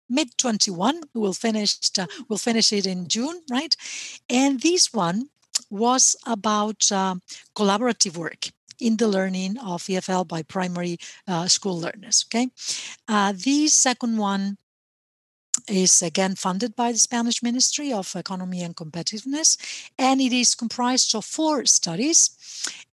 [0.08, 3.76] mid 21 we'll finish uh, we'll finish it in june right?
[4.30, 5.28] And this one
[5.70, 7.16] was about uh,
[7.54, 8.48] collaborative work
[8.78, 12.24] in the learning of EFL by primary uh, school learners.
[12.28, 12.48] Okay,
[13.08, 14.58] uh, the second one
[15.68, 19.56] is again funded by the Spanish Ministry of Economy and Competitiveness,
[19.98, 22.30] and it is comprised of four studies.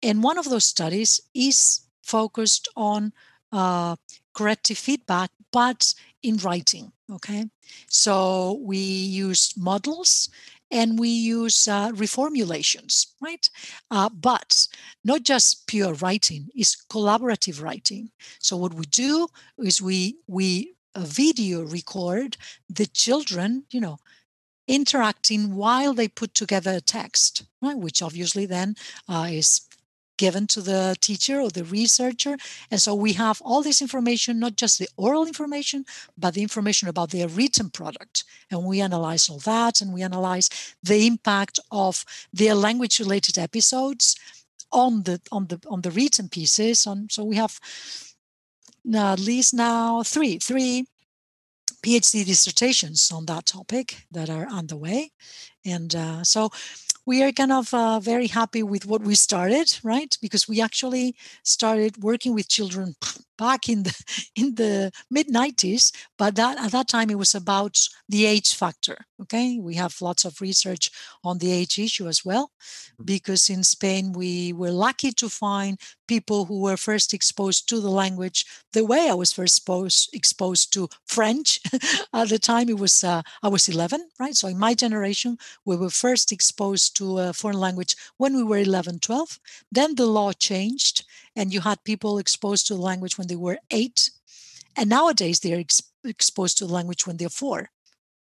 [0.02, 3.12] And one of those studies is focused on
[3.52, 3.96] uh,
[4.34, 6.92] corrective feedback, but in writing.
[7.10, 7.46] Okay,
[7.88, 10.28] so we use models
[10.70, 13.48] and we use uh, reformulations, right?
[13.90, 14.68] Uh, but
[15.04, 18.10] not just pure writing, it's collaborative writing.
[18.38, 22.36] So what we do is we we uh, video record
[22.68, 23.98] the children, you know,
[24.66, 27.76] interacting while they put together a text, right?
[27.76, 28.76] Which obviously then
[29.08, 29.62] uh, is
[30.18, 32.36] given to the teacher or the researcher.
[32.70, 35.84] And so we have all this information, not just the oral information,
[36.18, 38.24] but the information about their written product.
[38.50, 40.50] And we analyze all that and we analyze
[40.82, 44.16] the impact of their language related episodes
[44.70, 46.86] on the on the on the written pieces.
[46.86, 47.58] On so we have
[48.94, 50.86] at least now three, three
[51.82, 55.12] PhD dissertations on that topic that are underway.
[55.64, 56.50] And uh, so
[57.08, 60.12] we are kind of uh, very happy with what we started, right?
[60.20, 62.96] Because we actually started working with children
[63.38, 63.94] back in the
[64.36, 67.78] in the mid 90s, but that at that time it was about
[68.08, 68.98] the age factor.
[69.22, 70.90] Okay, we have lots of research
[71.24, 73.04] on the age issue as well, mm-hmm.
[73.04, 77.90] because in Spain we were lucky to find people who were first exposed to the
[77.90, 81.60] language the way I was first exposed, exposed to French.
[82.14, 84.36] At the time, it was uh, I was 11, right?
[84.36, 88.58] So in my generation, we were first exposed to a foreign language when we were
[88.58, 89.38] 11, 12.
[89.70, 91.04] Then the law changed,
[91.36, 94.10] and you had people exposed to the language when they were eight.
[94.76, 97.70] And nowadays, they're ex- exposed to the language when they're four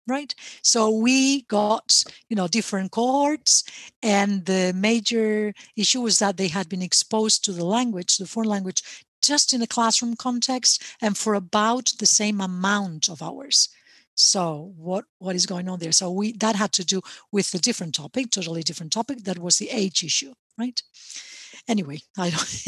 [0.07, 0.35] right?
[0.63, 3.65] So we got you know different cohorts
[4.03, 8.49] and the major issue was that they had been exposed to the language the foreign
[8.49, 8.83] language
[9.23, 13.69] just in a classroom context and for about the same amount of hours.
[14.15, 15.93] So what what is going on there?
[15.93, 17.03] So we that had to do
[17.33, 20.83] with a different topic totally different topic that was the age issue right
[21.69, 22.63] anyway i don't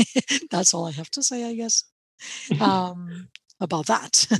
[0.51, 1.85] that's all i have to say i guess
[2.61, 3.29] um
[3.61, 4.27] about that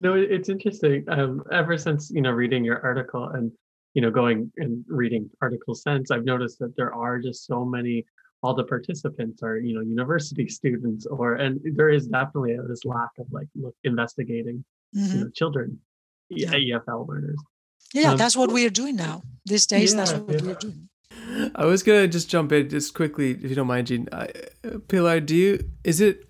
[0.00, 1.04] No, it's interesting.
[1.08, 3.52] Um, ever since you know reading your article and
[3.92, 8.04] you know going and reading articles since, I've noticed that there are just so many.
[8.42, 13.10] All the participants are you know university students, or and there is definitely this lack
[13.18, 14.64] of like look, investigating
[14.96, 15.18] mm-hmm.
[15.18, 15.78] you know, children.
[16.30, 16.50] yeah.
[16.52, 17.38] EFL learners.
[17.92, 19.22] Yeah, um, that's what we are doing now.
[19.44, 20.40] These days, yeah, that's what yeah.
[20.40, 20.88] we are doing.
[21.54, 24.08] I was gonna just jump in just quickly, if you don't mind, Jean.
[24.10, 24.26] Uh,
[24.88, 26.26] Pilar, do you is it?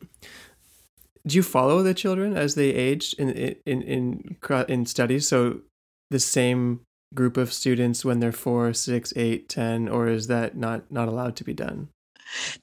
[1.27, 4.37] Do you follow the children as they age in in in
[4.69, 5.29] in studies?
[5.29, 5.61] So
[6.11, 6.81] the same
[7.15, 11.37] group of students when they're four, six, eight, ten, or is that not not allowed
[11.37, 11.89] to be done?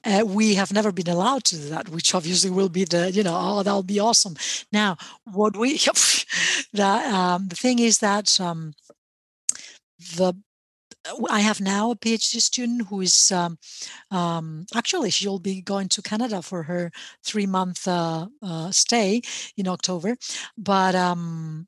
[0.04, 3.22] Uh, we have never been allowed to do that, which obviously will be the, you
[3.22, 4.34] know, oh, that'll be awesome.
[4.72, 5.76] Now, what we,
[6.72, 8.72] the, um, the thing is that um,
[10.16, 10.34] the
[11.30, 13.58] I have now a PhD student who is um,
[14.10, 16.90] um, actually she'll be going to Canada for her
[17.24, 19.22] three month uh, uh, stay
[19.56, 20.16] in October,
[20.56, 21.66] but um,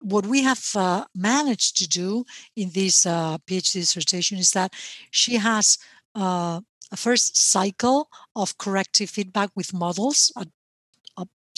[0.00, 2.24] what we have uh, managed to do
[2.56, 4.72] in this uh, PhD dissertation is that
[5.10, 5.78] she has
[6.14, 10.48] uh, a first cycle of corrective feedback with models at, at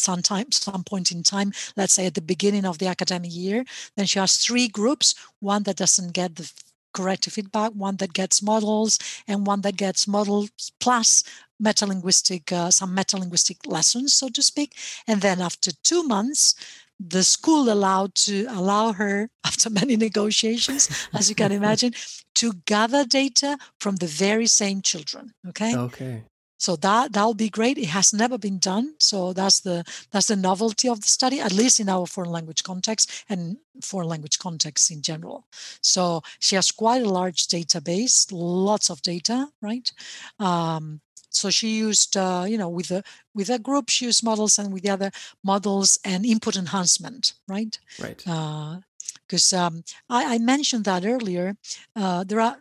[0.02, 3.64] some time, some point in time, let's say at the beginning of the academic year.
[3.96, 6.50] Then she has three groups: one that doesn't get the
[6.92, 10.50] corrective feedback, one that gets models, and one that gets models
[10.80, 11.24] plus
[11.62, 14.74] metalinguistic, uh, some metalinguistic lessons, so to speak.
[15.06, 16.54] And then after two months,
[16.98, 21.92] the school allowed to allow her after many negotiations as you can imagine
[22.34, 26.24] to gather data from the very same children okay okay
[26.62, 30.36] so that that'll be great it has never been done so that's the that's the
[30.36, 34.90] novelty of the study at least in our foreign language context and foreign language context
[34.90, 35.44] in general
[35.82, 39.90] so she has quite a large database lots of data right
[40.38, 41.00] um,
[41.34, 43.02] so she used, uh, you know, with a
[43.34, 45.10] with a group, she used models, and with the other
[45.42, 47.78] models and input enhancement, right?
[47.98, 48.18] Right.
[48.18, 51.56] Because uh, um, I, I, mentioned that earlier.
[51.96, 52.58] Uh, there are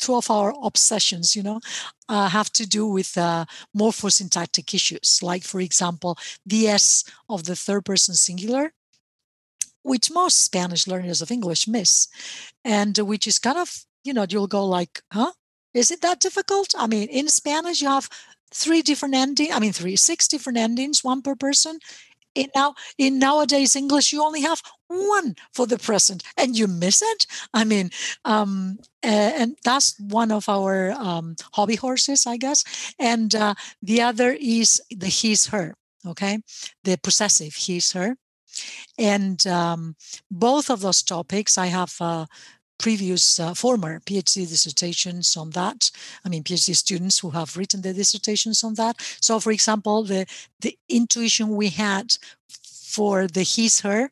[0.00, 1.60] two of our obsessions, you know,
[2.08, 3.44] uh, have to do with uh,
[3.76, 8.72] morphosyntactic issues, like, for example, the S of the third person singular,
[9.82, 12.08] which most Spanish learners of English miss,
[12.64, 15.32] and which is kind of, you know, you'll go like, huh?
[15.72, 16.74] Is it that difficult?
[16.76, 18.08] I mean, in Spanish, you have
[18.52, 19.52] three different endings.
[19.54, 21.78] I mean, three, six different endings, one per person.
[22.34, 27.02] In now, in nowadays English, you only have one for the present, and you miss
[27.02, 27.26] it.
[27.54, 27.90] I mean,
[28.24, 32.64] um, and that's one of our um, hobby horses, I guess.
[32.98, 35.74] And uh, the other is the he's her.
[36.06, 36.38] Okay,
[36.84, 38.16] the possessive he's her.
[38.98, 39.96] And um,
[40.30, 42.26] both of those topics, I have uh,
[42.78, 45.90] previous uh, former PhD dissertations on that.
[46.24, 48.96] I mean, PhD students who have written their dissertations on that.
[49.20, 50.26] So, for example, the
[50.60, 52.16] the intuition we had
[52.48, 54.10] for the he's her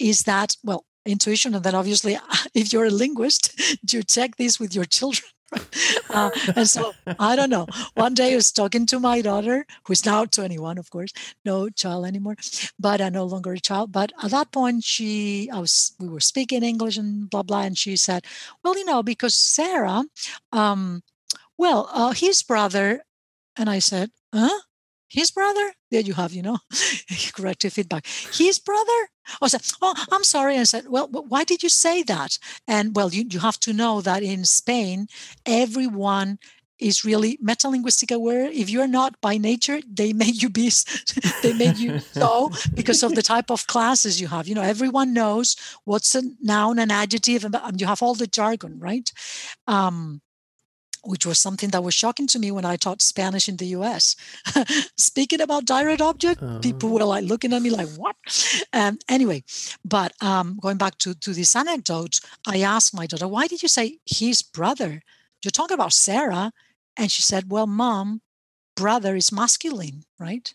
[0.00, 2.18] is that well intuition and then obviously
[2.54, 3.54] if you're a linguist
[3.92, 5.30] you check this with your children
[6.10, 7.66] uh, and so I don't know.
[7.94, 11.12] One day I was talking to my daughter, who's now 21, of course,
[11.44, 12.36] no child anymore,
[12.78, 13.90] but uh, no longer a child.
[13.90, 17.76] But at that point, she, I was, we were speaking English and blah blah, and
[17.76, 18.26] she said,
[18.62, 20.04] "Well, you know, because Sarah,
[20.52, 21.02] um,
[21.58, 23.02] well, uh, his brother,"
[23.56, 24.60] and I said, "Huh."
[25.10, 26.58] his brother there you have you know
[27.34, 29.08] corrective feedback his brother
[29.40, 30.58] I said, oh i'm sorry.
[30.58, 32.38] I said well why did you say that?
[32.66, 35.08] And well you, you have to know that in spain
[35.46, 36.38] everyone
[36.78, 38.46] is really metalinguistic aware.
[38.46, 40.70] If you're not by nature they make you be
[41.42, 44.48] they make you so because of the type of classes you have.
[44.48, 48.78] You know everyone knows what's a noun and adjective and you have all the jargon
[48.78, 49.10] right?
[49.66, 50.22] Um,
[51.04, 54.16] which was something that was shocking to me when I taught Spanish in the US.
[54.96, 56.58] Speaking about direct object, uh-huh.
[56.60, 58.16] people were like looking at me like, what?
[58.72, 59.42] Um, anyway,
[59.84, 63.68] but um, going back to, to this anecdote, I asked my daughter, why did you
[63.68, 65.02] say his brother?
[65.42, 66.52] You're talking about Sarah.
[66.96, 68.20] And she said, well, mom,
[68.76, 70.52] brother is masculine, right?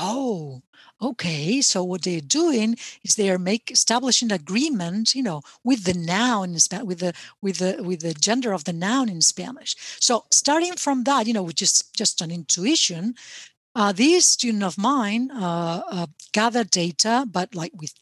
[0.00, 0.62] Oh,
[1.02, 1.60] okay.
[1.60, 6.50] So what they're doing is they are make establishing agreement, you know, with the noun
[6.52, 9.74] in Spanish, with the with the with the gender of the noun in Spanish.
[10.00, 13.14] So starting from that, you know, which is just an intuition,
[13.74, 16.06] uh, this student of mine uh, uh,
[16.64, 17.94] data, but like with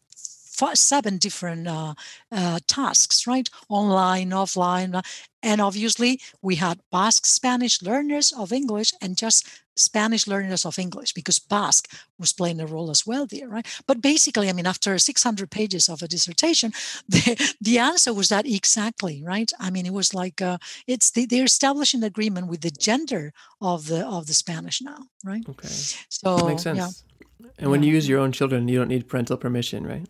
[0.74, 1.94] seven different uh,
[2.32, 3.49] uh, tasks, right?
[3.68, 4.94] Online, offline.
[4.94, 5.03] Uh,
[5.42, 9.47] and obviously, we had Basque Spanish learners of English and just
[9.77, 13.66] Spanish learners of English because Basque was playing a role as well there, right?
[13.87, 16.72] But basically, I mean, after 600 pages of a dissertation,
[17.09, 19.51] the, the answer was that exactly, right?
[19.61, 23.87] I mean, it was like uh, it's the, they're establishing agreement with the gender of
[23.87, 25.45] the of the Spanish now, right?
[25.49, 26.79] Okay, so that makes sense.
[26.79, 27.49] Yeah.
[27.59, 27.89] And when yeah.
[27.89, 30.07] you use your own children, you don't need parental permission, right?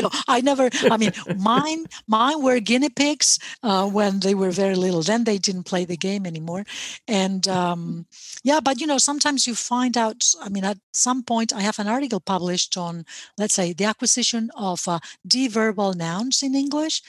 [0.04, 0.70] no, I never.
[0.90, 5.02] I mean, mine, mine were guinea pigs uh, when they were very little.
[5.02, 6.64] Then they didn't play the game anymore,
[7.08, 8.06] and um,
[8.42, 8.60] yeah.
[8.60, 10.24] But you know, sometimes you find out.
[10.40, 13.04] I mean, at some point, I have an article published on,
[13.38, 17.02] let's say, the acquisition of uh, deverbal nouns in English,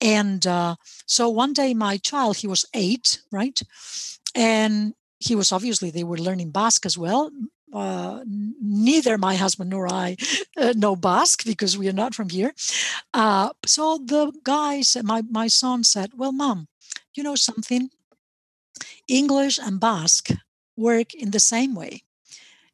[0.00, 0.76] and uh,
[1.06, 3.60] so one day, my child, he was eight, right,
[4.34, 7.30] and he was obviously they were learning Basque as well
[7.72, 10.16] uh, neither my husband nor I
[10.56, 12.54] uh, know Basque because we are not from here.
[13.12, 16.68] Uh, so the guy said, my, my son said, Well, mom,
[17.14, 17.90] you know something?
[19.08, 20.30] English and Basque
[20.76, 22.02] work in the same way.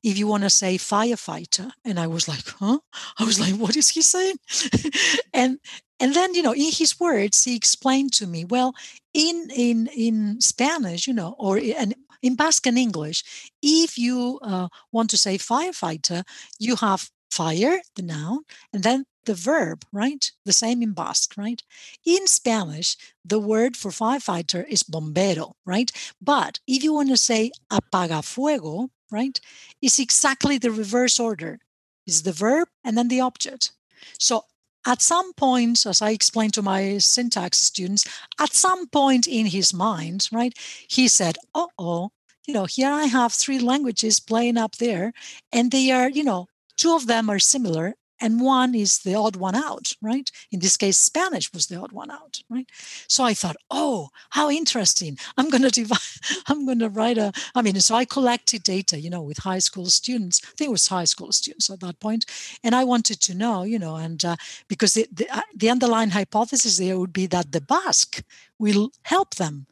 [0.02, 2.78] If you want to say firefighter, and I was like, huh?
[3.18, 4.36] I was like, what is he saying?
[5.34, 5.60] and
[6.02, 8.74] and then you know in his words he explained to me well
[9.14, 13.24] in in in spanish you know or and in Basque and English,
[13.62, 16.24] if you uh, want to say firefighter,
[16.58, 18.40] you have fire, the noun,
[18.72, 20.30] and then the verb, right?
[20.44, 21.62] The same in Basque, right?
[22.04, 25.90] In Spanish, the word for firefighter is bombero, right?
[26.20, 29.40] But if you want to say apagafuego, right,
[29.80, 31.60] it's exactly the reverse order.
[32.06, 33.72] It's the verb and then the object.
[34.18, 34.44] So
[34.86, 38.04] at some point, as I explained to my syntax students,
[38.38, 40.52] at some point in his mind, right,
[40.88, 42.10] he said, oh, oh,
[42.46, 45.12] you know, here I have three languages playing up there,
[45.52, 49.34] and they are, you know, two of them are similar, and one is the odd
[49.34, 50.30] one out, right?
[50.52, 52.70] In this case, Spanish was the odd one out, right?
[53.08, 55.18] So I thought, oh, how interesting.
[55.36, 55.98] I'm going to divide,
[56.46, 59.58] I'm going to write a, I mean, so I collected data, you know, with high
[59.58, 60.40] school students.
[60.44, 62.24] I think it was high school students at that point.
[62.62, 64.36] And I wanted to know, you know, and uh,
[64.68, 68.22] because the, the, uh, the underlying hypothesis there would be that the Basque
[68.58, 69.66] will help them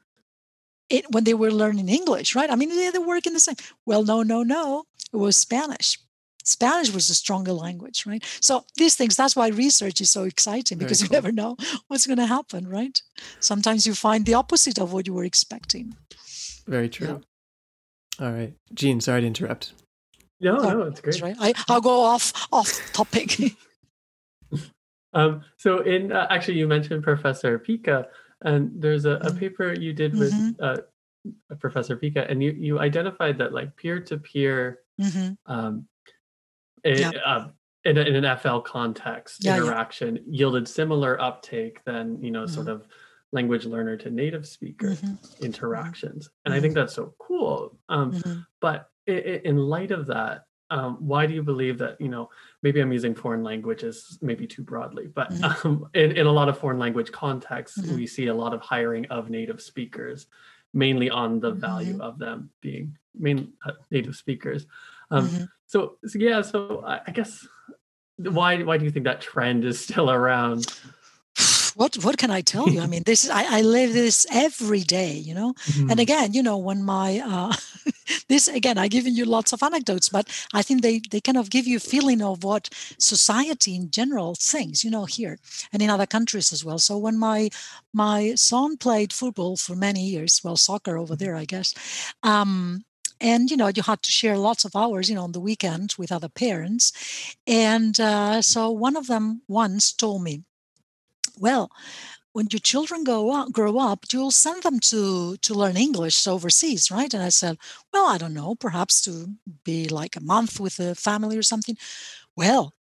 [0.88, 2.50] it, when they were learning English, right?
[2.50, 3.54] I mean, they, they work in the same.
[3.86, 4.86] Well, no, no, no.
[5.12, 5.98] It was Spanish.
[6.44, 8.24] Spanish was a stronger language, right?
[8.40, 11.06] So these things, that's why research is so exciting because cool.
[11.06, 11.56] you never know
[11.88, 13.00] what's going to happen, right?
[13.40, 15.94] Sometimes you find the opposite of what you were expecting.
[16.66, 17.22] Very true.
[18.18, 18.26] Yeah.
[18.26, 18.54] All right.
[18.74, 19.72] Jean, sorry to interrupt.
[20.40, 21.20] No, oh, no, it's great.
[21.20, 21.36] Right.
[21.38, 23.38] I, I'll go off off topic.
[25.12, 28.08] um, so in uh, actually you mentioned Professor Pica,
[28.42, 29.38] and there's a, a mm-hmm.
[29.38, 30.62] paper you did with mm-hmm.
[30.62, 34.80] uh, Professor Pica, and you you identified that like peer to peer,
[35.46, 35.86] um,
[36.84, 37.48] uh,
[37.84, 40.22] in, a, in an FL context yeah, interaction yeah.
[40.26, 42.54] yielded similar uptake than you know mm-hmm.
[42.54, 42.86] sort of
[43.32, 45.06] language learner to native speaker mm-hmm.
[45.06, 45.44] mm-hmm.
[45.44, 47.78] interactions, and I think that's so cool.
[47.88, 52.30] Um, but in light of that, um, why do you believe that you know
[52.62, 55.66] maybe i'm using foreign languages maybe too broadly but mm-hmm.
[55.66, 57.96] um, in, in a lot of foreign language contexts mm-hmm.
[57.96, 60.26] we see a lot of hiring of native speakers
[60.72, 62.02] mainly on the value mm-hmm.
[62.02, 64.66] of them being main uh, native speakers
[65.10, 65.44] um, mm-hmm.
[65.66, 67.46] so, so, yeah so I, I guess
[68.16, 70.66] why why do you think that trend is still around
[71.76, 72.80] what what can I tell you?
[72.80, 75.52] I mean, this I, I live this every day, you know.
[75.52, 75.90] Mm-hmm.
[75.90, 77.54] And again, you know, when my uh,
[78.28, 81.50] this again, I given you lots of anecdotes, but I think they they kind of
[81.50, 85.38] give you a feeling of what society in general thinks, you know, here
[85.72, 86.78] and in other countries as well.
[86.78, 87.50] So when my
[87.94, 91.24] my son played football for many years, well, soccer over mm-hmm.
[91.24, 91.74] there, I guess.
[92.22, 92.84] Um,
[93.20, 95.94] and you know you had to share lots of hours you know on the weekend
[95.98, 96.92] with other parents
[97.46, 100.42] and uh, so one of them once told me
[101.40, 101.70] well,
[102.32, 106.90] when your children go up, grow up, you'll send them to to learn English overseas,
[106.90, 107.12] right?
[107.12, 107.58] And I said,
[107.92, 111.76] well, I don't know, perhaps to be like a month with a family or something.
[112.36, 112.74] Well,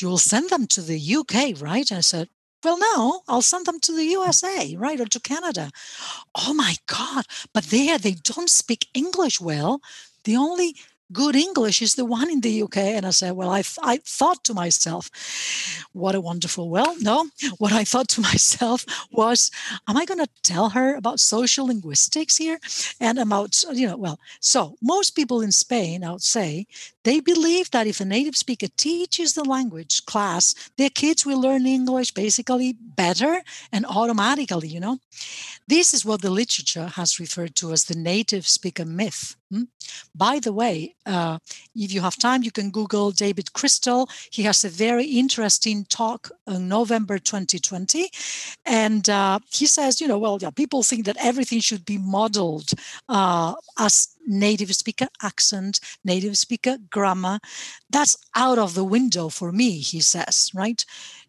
[0.00, 1.90] you'll send them to the UK, right?
[1.90, 2.28] And I said,
[2.64, 5.70] well, no, I'll send them to the USA, right, or to Canada.
[6.34, 7.26] Oh my God!
[7.52, 9.80] But there they don't speak English well.
[10.24, 10.76] The only
[11.12, 12.76] good English is the one in the UK.
[12.78, 15.10] And I said, well, I, I thought to myself,
[15.92, 16.70] what a wonderful.
[16.70, 19.50] Well, no, what I thought to myself was,
[19.88, 22.58] am I going to tell her about social linguistics here
[23.00, 26.66] and about, you know, well, so most people in Spain, I would say,
[27.04, 31.66] they believe that if a native speaker teaches the language class, their kids will learn
[31.66, 33.42] English basically better
[33.72, 34.98] and automatically, you know.
[35.66, 39.36] This is what the literature has referred to as the native speaker myth.
[39.50, 39.64] Hmm?
[40.14, 41.38] By the way, uh,
[41.74, 44.08] if you have time, you can Google David Crystal.
[44.30, 48.08] He has a very interesting talk in November 2020.
[48.64, 52.70] And uh, he says, you know, well, yeah, people think that everything should be modeled
[53.08, 57.38] uh, as native speaker accent, native speaker grammar.
[57.90, 60.84] That's out of the window for me, he says, right?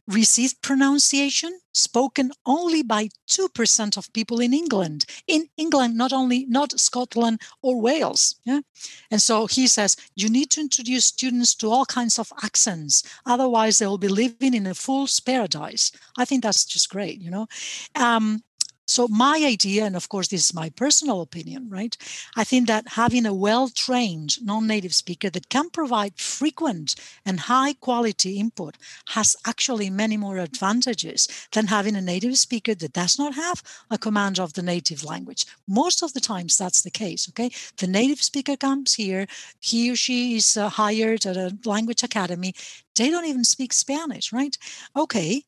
[0.07, 5.05] Received pronunciation spoken only by 2% of people in England.
[5.27, 8.35] In England, not only not Scotland or Wales.
[8.43, 8.61] Yeah.
[9.09, 13.03] And so he says you need to introduce students to all kinds of accents.
[13.25, 15.91] Otherwise, they will be living in a fool's paradise.
[16.17, 17.47] I think that's just great, you know.
[17.95, 18.43] Um,
[18.91, 21.95] so, my idea, and of course, this is my personal opinion, right?
[22.35, 27.39] I think that having a well trained non native speaker that can provide frequent and
[27.39, 28.75] high quality input
[29.15, 33.97] has actually many more advantages than having a native speaker that does not have a
[33.97, 35.45] command of the native language.
[35.69, 37.49] Most of the times, that's the case, okay?
[37.77, 39.25] The native speaker comes here,
[39.61, 42.53] he or she is uh, hired at a language academy,
[42.95, 44.57] they don't even speak Spanish, right?
[44.97, 45.45] Okay,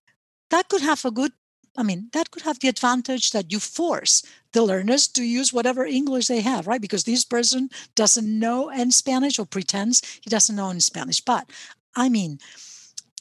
[0.50, 1.34] that could have a good
[1.76, 5.86] I mean, that could have the advantage that you force the learners to use whatever
[5.86, 6.82] English they have, right?
[6.82, 11.20] Because this person doesn't know any Spanish or pretends he doesn't know any Spanish.
[11.20, 11.50] But
[11.96, 12.40] I mean,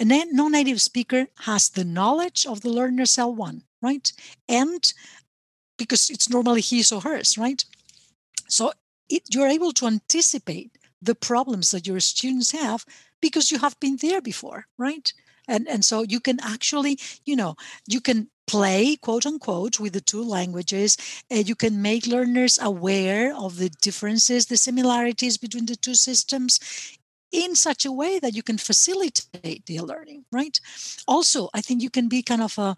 [0.01, 4.13] a non native speaker has the knowledge of the learner L1, right?
[4.49, 4.93] And
[5.79, 7.65] because it's normally his or hers, right?
[8.49, 8.73] So
[9.09, 12.85] it, you're able to anticipate the problems that your students have
[13.21, 15.13] because you have been there before, right?
[15.49, 17.55] And and so you can actually you know
[17.87, 20.97] you can play quote unquote with the two languages
[21.31, 26.59] and you can make learners aware of the differences the similarities between the two systems
[27.31, 30.61] in such a way that you can facilitate the learning right?
[31.07, 32.77] Also i think you can be kind of a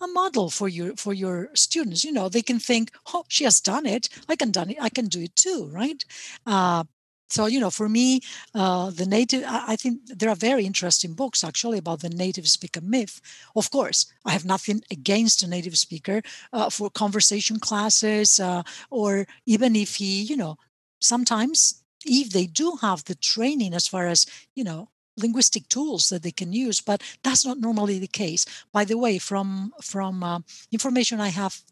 [0.00, 2.04] a model for your for your students.
[2.04, 4.08] You know they can think oh she has done it.
[4.28, 4.76] I can done it.
[4.80, 6.04] I can do it too right?
[6.44, 6.84] Uh,
[7.28, 8.20] so you know for me
[8.54, 12.80] uh, the native i think there are very interesting books actually about the native speaker
[12.80, 13.20] myth.
[13.54, 16.22] Of course i have nothing against a native speaker
[16.52, 20.56] uh, for conversation classes uh, or even if he you know
[21.00, 26.22] sometimes if they do have the training as far as you know linguistic tools that
[26.22, 28.44] they can use but that's not normally the case.
[28.72, 31.62] By the way from from uh, information i have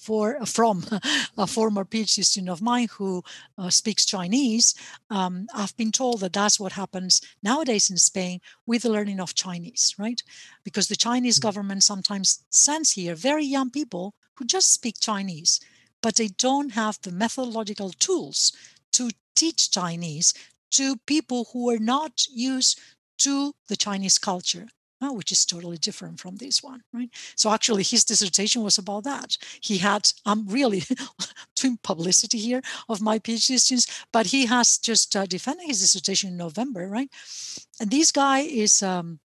[0.00, 0.84] for from
[1.38, 3.22] a former PhD student of mine who
[3.58, 4.74] uh, speaks Chinese,
[5.10, 9.34] um, I've been told that that's what happens nowadays in Spain with the learning of
[9.34, 10.22] Chinese, right?
[10.64, 11.42] Because the Chinese mm.
[11.42, 15.60] government sometimes sends here very young people who just speak Chinese,
[16.02, 18.52] but they don't have the methodological tools
[18.92, 20.32] to teach Chinese
[20.70, 22.80] to people who are not used
[23.18, 24.66] to the Chinese culture
[25.08, 27.10] which is totally different from this one, right?
[27.34, 29.36] So actually, his dissertation was about that.
[29.60, 30.82] He had, I'm really
[31.56, 36.30] doing publicity here of my PhD students, but he has just uh, defended his dissertation
[36.30, 37.08] in November, right?
[37.80, 39.20] And this guy is, um,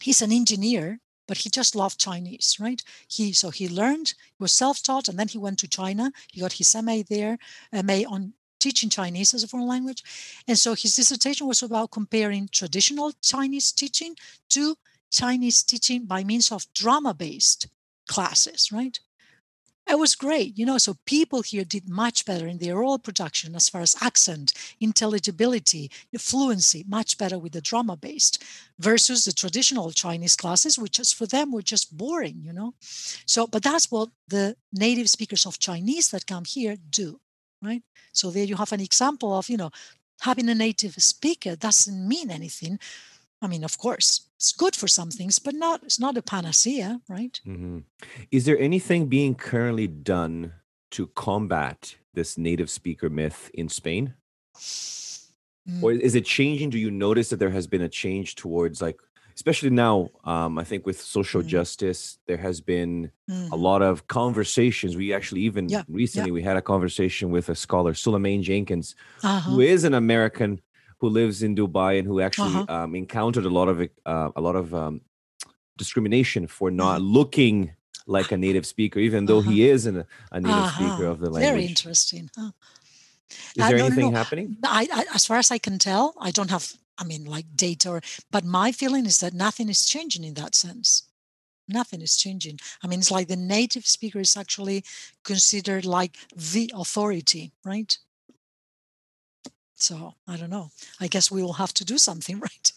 [0.00, 0.98] he's an engineer,
[1.28, 2.82] but he just loved Chinese, right?
[3.08, 6.10] He so he learned, he was self-taught, and then he went to China.
[6.32, 7.38] He got his MA there,
[7.72, 10.02] MA on teaching Chinese as a foreign language.
[10.46, 14.14] And so his dissertation was about comparing traditional Chinese teaching
[14.50, 14.76] to
[15.12, 17.68] Chinese teaching by means of drama based
[18.08, 18.98] classes, right?
[19.88, 20.78] It was great, you know.
[20.78, 25.90] So people here did much better in their oral production as far as accent, intelligibility,
[26.18, 28.42] fluency, much better with the drama based
[28.78, 32.74] versus the traditional Chinese classes, which is for them were just boring, you know.
[32.80, 37.20] So, but that's what the native speakers of Chinese that come here do,
[37.60, 37.82] right?
[38.12, 39.70] So there you have an example of, you know,
[40.20, 42.78] having a native speaker doesn't mean anything
[43.42, 47.00] I mean, of course, it's good for some things, but not it's not a panacea,
[47.08, 47.40] right?
[47.46, 47.78] Mm-hmm.
[48.30, 50.52] Is there anything being currently done
[50.92, 54.14] to combat this native speaker myth in Spain?
[55.68, 55.82] Mm.
[55.82, 56.70] Or is it changing?
[56.70, 58.98] Do you notice that there has been a change towards like
[59.34, 61.46] especially now um, i think with social mm.
[61.46, 63.50] justice there has been mm.
[63.50, 65.82] a lot of conversations we actually even yeah.
[65.88, 66.34] recently yeah.
[66.34, 69.50] we had a conversation with a scholar Sulaiman Jenkins uh-huh.
[69.50, 70.60] who is an american
[71.02, 72.84] who lives in Dubai and who actually uh-huh.
[72.84, 73.76] um, encountered a lot of
[74.06, 75.00] uh, a lot of um,
[75.76, 77.16] discrimination for not mm-hmm.
[77.18, 77.56] looking
[78.06, 79.50] like a native speaker, even though uh-huh.
[79.50, 80.78] he is an, a native uh-huh.
[80.78, 81.50] speaker of the language.
[81.52, 82.30] Very interesting.
[82.38, 82.52] Huh?
[83.56, 84.16] Is uh, there no, anything no, no.
[84.22, 84.56] happening?
[84.64, 86.72] I, I, as far as I can tell, I don't have.
[86.98, 88.00] I mean, like data, or,
[88.30, 90.88] but my feeling is that nothing is changing in that sense.
[91.66, 92.56] Nothing is changing.
[92.82, 94.84] I mean, it's like the native speaker is actually
[95.24, 96.14] considered like
[96.54, 97.92] the authority, right?
[99.82, 100.70] So I don't know.
[101.00, 102.72] I guess we will have to do something, right?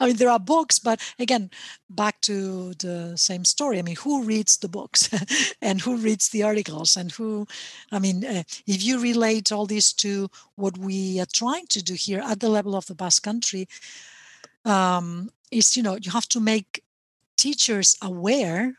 [0.00, 1.50] I, mean, there are books, but again,
[1.90, 3.78] back to the same story.
[3.78, 5.10] I mean, who reads the books
[5.62, 7.46] and who reads the articles and who,
[7.92, 11.94] I mean, uh, if you relate all this to what we are trying to do
[11.94, 13.68] here at the level of the Basque Country,
[14.64, 16.82] um, is, you know, you have to make
[17.36, 18.76] teachers aware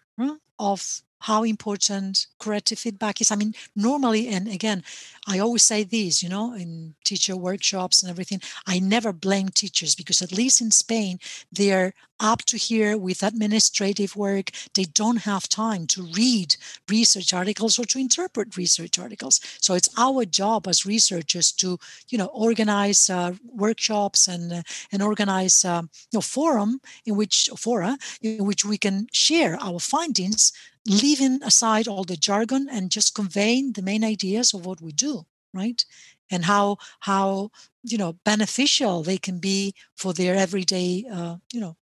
[0.59, 3.31] of how important corrective feedback is.
[3.31, 4.83] I mean, normally, and again,
[5.27, 9.95] I always say this, you know, in teacher workshops and everything, I never blame teachers
[9.95, 11.19] because at least in Spain,
[11.51, 14.51] they're up to here with administrative work.
[14.73, 16.55] They don't have time to read
[16.89, 19.41] research articles or to interpret research articles.
[19.59, 21.77] So it's our job as researchers to,
[22.09, 24.61] you know, organize uh, workshops and uh,
[24.91, 29.79] and organize, uh, you know, forum in which fora in which we can share our
[29.79, 30.53] findings
[30.87, 35.25] leaving aside all the jargon and just conveying the main ideas of what we do
[35.53, 35.85] right
[36.31, 37.49] and how how
[37.83, 41.75] you know beneficial they can be for their everyday uh, you know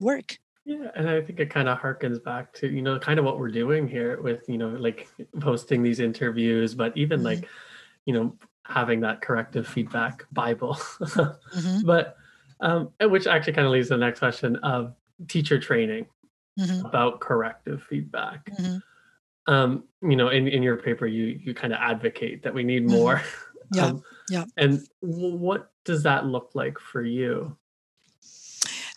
[0.00, 3.24] work yeah and i think it kind of harkens back to you know kind of
[3.24, 5.08] what we're doing here with you know like
[5.40, 7.26] posting these interviews but even mm-hmm.
[7.26, 7.48] like
[8.04, 11.80] you know having that corrective feedback bible mm-hmm.
[11.86, 12.16] but
[12.60, 14.94] um which actually kind of leads to the next question of
[15.28, 16.06] teacher training
[16.58, 16.86] mm-hmm.
[16.86, 18.46] about corrective feedback.
[18.50, 19.52] Mm-hmm.
[19.52, 22.84] Um, you know, in, in your paper, you you kind of advocate that we need
[22.84, 22.96] mm-hmm.
[22.96, 23.22] more.
[23.74, 24.44] Yeah, um, yeah.
[24.56, 27.56] And what does that look like for you?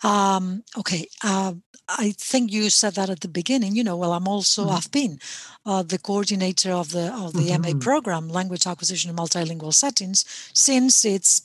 [0.02, 1.08] Um, okay.
[1.22, 1.54] Uh,
[1.88, 3.74] I think you said that at the beginning.
[3.74, 4.76] You know, well, I'm also mm-hmm.
[4.76, 5.18] I've been
[5.66, 7.78] uh, the coordinator of the of the mm-hmm.
[7.78, 10.24] MA program, Language Acquisition in Multilingual Settings,
[10.54, 11.42] since its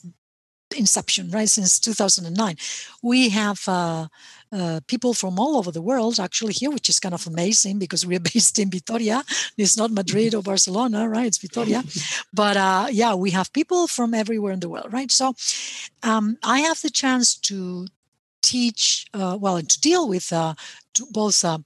[0.76, 1.48] inception, right?
[1.48, 2.56] Since 2009,
[3.02, 4.08] we have uh,
[4.52, 8.06] uh, people from all over the world actually here, which is kind of amazing because
[8.06, 9.22] we're based in Vitoria.
[9.56, 11.26] It's not Madrid or Barcelona, right?
[11.26, 11.84] It's Vitoria.
[12.32, 15.10] but uh, yeah, we have people from everywhere in the world, right?
[15.10, 15.34] So
[16.02, 17.86] um, I have the chance to
[18.46, 20.54] teach, uh, well, to deal with uh,
[20.94, 21.58] to both uh,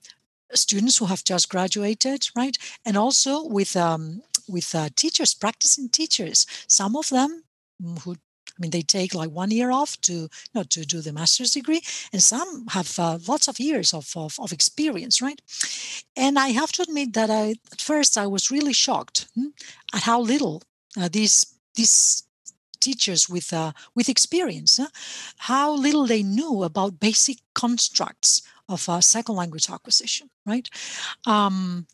[0.55, 2.57] students who have just graduated, right,
[2.87, 6.47] and also with um, with uh, teachers, practicing teachers.
[6.67, 7.45] Some of them
[7.83, 11.01] mm, who I mean, they take like one year off to you know to do
[11.01, 15.41] the master's degree, and some have uh, lots of years of, of, of experience, right?
[16.17, 19.53] And I have to admit that I at first I was really shocked hmm,
[19.95, 20.63] at how little
[21.01, 22.25] uh, these these
[22.81, 24.81] teachers with uh, with experience,
[25.39, 30.69] how little they knew about basic constructs of uh, second language acquisition, right?
[31.27, 31.87] Um,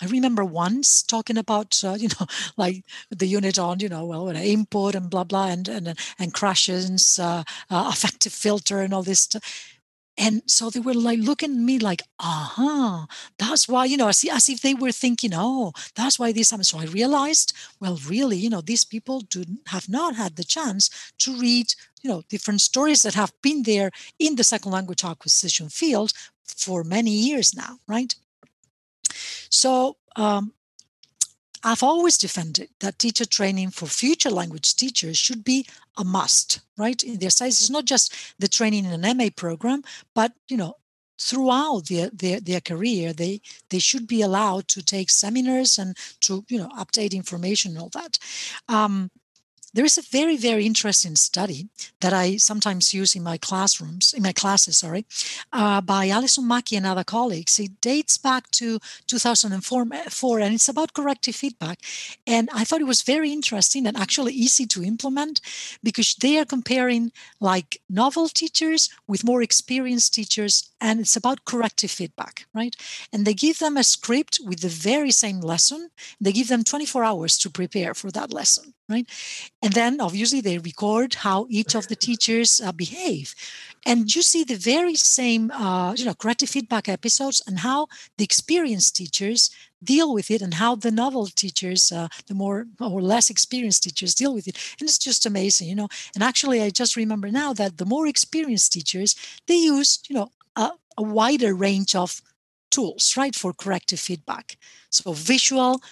[0.00, 4.28] I remember once talking about, uh, you know, like the unit on, you know, well,
[4.28, 9.20] input and blah blah and and and Krashen's, uh, uh, affective filter, and all this
[9.20, 9.71] stuff.
[10.18, 13.06] And so they were like looking at me like, uh-huh,
[13.38, 16.66] that's why, you know, as, as if they were thinking, oh, that's why this happened.
[16.66, 20.90] So I realized, well, really, you know, these people do have not had the chance
[21.18, 25.70] to read, you know, different stories that have been there in the second language acquisition
[25.70, 26.12] field
[26.44, 28.14] for many years now, right?
[29.48, 30.52] So um,
[31.64, 35.66] I've always defended that teacher training for future language teachers should be
[35.96, 37.02] a must, right?
[37.02, 39.82] In their studies, it's not just the training in an MA program,
[40.14, 40.74] but you know,
[41.20, 43.40] throughout their, their, their career, they
[43.70, 47.90] they should be allowed to take seminars and to you know update information and all
[47.90, 48.18] that.
[48.68, 49.10] Um,
[49.74, 51.68] there is a very, very interesting study
[52.00, 55.06] that I sometimes use in my classrooms, in my classes, sorry,
[55.52, 57.58] uh, by Alison Mackey and other colleagues.
[57.58, 61.80] It dates back to 2004, and it's about corrective feedback.
[62.26, 65.40] And I thought it was very interesting and actually easy to implement
[65.82, 71.90] because they are comparing like novel teachers with more experienced teachers, and it's about corrective
[71.90, 72.76] feedback, right?
[73.12, 75.90] And they give them a script with the very same lesson.
[76.20, 79.08] They give them 24 hours to prepare for that lesson right?
[79.62, 83.34] And then obviously they record how each of the teachers uh, behave.
[83.84, 88.24] And you see the very same, uh, you know, corrective feedback episodes and how the
[88.24, 89.50] experienced teachers
[89.82, 94.14] deal with it and how the novel teachers, uh, the more or less experienced teachers
[94.14, 94.56] deal with it.
[94.78, 95.88] And it's just amazing, you know.
[96.14, 99.16] And actually, I just remember now that the more experienced teachers,
[99.48, 102.20] they use, you know, a, a wider range of
[102.70, 104.56] tools, right, for corrective feedback.
[104.90, 105.82] So visual,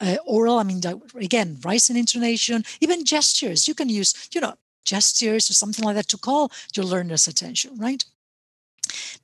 [0.00, 0.80] uh, oral i mean
[1.16, 6.08] again rising intonation even gestures you can use you know gestures or something like that
[6.08, 8.04] to call your learner's attention right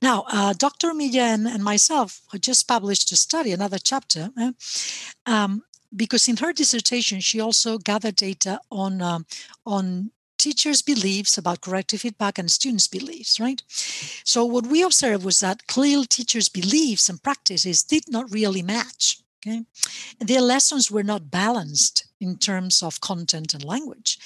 [0.01, 4.51] now uh, dr milla and, and myself just published a study another chapter uh,
[5.25, 5.63] um,
[5.95, 9.25] because in her dissertation she also gathered data on um,
[9.65, 13.61] on teachers' beliefs about corrective feedback and students' beliefs, right?
[14.23, 19.19] So, what we observed was that clearly teachers' beliefs and practices did not really match.
[19.45, 19.63] Okay.
[20.19, 24.17] Their lessons were not balanced in terms of content and language.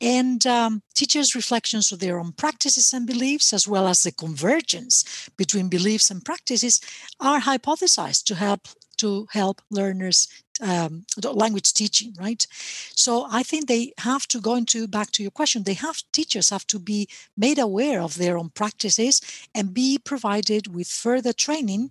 [0.00, 5.28] And um, teachers' reflections of their own practices and beliefs, as well as the convergence
[5.36, 6.80] between beliefs and practices,
[7.20, 10.26] are hypothesized to help to help learners
[10.60, 12.46] um, language teaching, right?
[12.94, 15.62] So I think they have to go into back to your question.
[15.62, 19.20] They have teachers have to be made aware of their own practices
[19.54, 21.90] and be provided with further training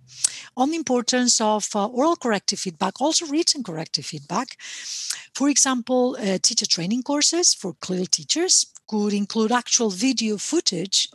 [0.56, 4.56] on the importance of uh, oral corrective feedback, also written corrective feedback.
[5.34, 11.08] For example, uh, teacher training courses for CLIL teachers could include actual video footage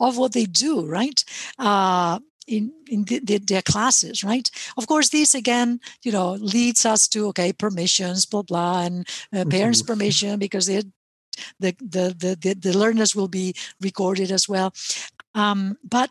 [0.00, 1.22] of what they do, right?
[1.58, 4.50] Uh, in, in the, the, their classes, right?
[4.76, 9.44] Of course, this again, you know, leads us to okay, permissions, blah blah, and uh,
[9.44, 9.92] parents' mm-hmm.
[9.92, 10.82] permission because they,
[11.60, 14.74] the, the the the learners will be recorded as well.
[15.34, 16.10] Um, but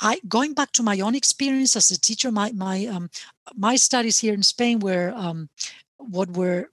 [0.00, 3.10] I going back to my own experience as a teacher, my my um,
[3.56, 5.48] my studies here in Spain were um,
[5.96, 6.70] what were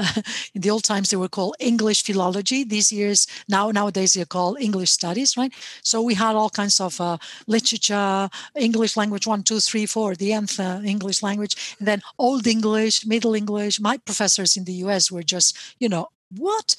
[0.54, 2.64] in the old times they were called English philology.
[2.64, 5.52] These years now nowadays they're called English studies, right?
[5.82, 10.32] So we had all kinds of uh, literature, English language one, two, three, four, the
[10.32, 13.80] nth uh, English language, and then Old English, Middle English.
[13.80, 15.10] My professors in the U.S.
[15.10, 16.76] were just you know what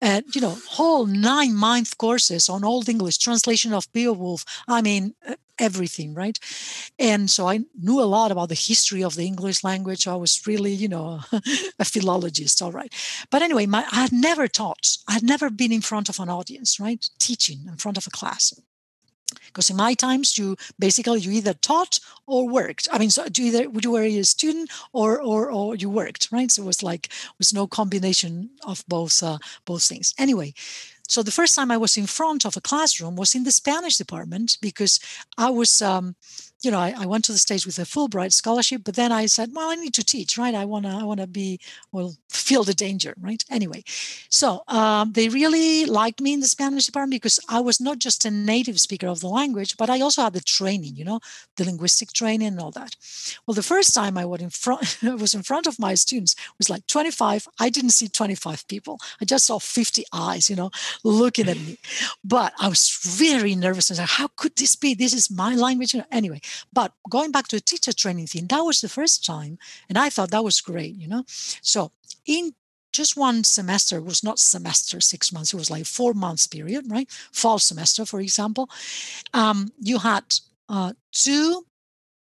[0.00, 5.14] and you know whole nine month courses on old english translation of beowulf i mean
[5.60, 6.38] everything, right?
[6.98, 10.08] And so I knew a lot about the history of the English language.
[10.08, 11.20] I was really, you know,
[11.78, 12.92] a philologist, all right.
[13.30, 16.30] But anyway, my, I had never taught, I had never been in front of an
[16.30, 17.08] audience, right?
[17.18, 18.58] Teaching in front of a class
[19.46, 22.88] because in my times you basically you either taught or worked.
[22.92, 26.50] I mean so you either you were a student or or or you worked right?
[26.50, 30.14] So it was like it was no combination of both uh, both things.
[30.18, 30.54] Anyway
[31.10, 33.96] so the first time I was in front of a classroom was in the Spanish
[33.96, 35.00] department because
[35.36, 36.14] I was um,
[36.62, 39.26] you know, I, I, went to the States with a Fulbright scholarship, but then I
[39.26, 40.54] said, well, I need to teach, right?
[40.54, 41.58] I want to, I want to be,
[41.90, 43.42] well, feel the danger, right?
[43.50, 43.82] Anyway,
[44.28, 48.24] so um, they really liked me in the Spanish department because I was not just
[48.24, 51.20] a native speaker of the language, but I also had the training, you know,
[51.56, 52.96] the linguistic training and all that.
[53.46, 56.68] Well, the first time I was in front, was in front of my students was
[56.68, 57.48] like 25.
[57.58, 58.98] I didn't see 25 people.
[59.20, 60.70] I just saw 50 eyes, you know,
[61.04, 61.78] looking at me.
[62.22, 64.94] But I was very nervous and said, how could this be?
[64.94, 65.94] This is my language.
[65.94, 66.40] You know, anyway,
[66.72, 69.58] but going back to the teacher training thing, that was the first time.
[69.88, 71.24] And I thought that was great, you know.
[71.62, 71.92] So
[72.26, 72.54] in
[72.92, 77.08] just one semester was not semester six months it was like four months period right
[77.32, 78.68] fall semester for example
[79.32, 80.24] um, you had
[80.68, 81.66] uh, two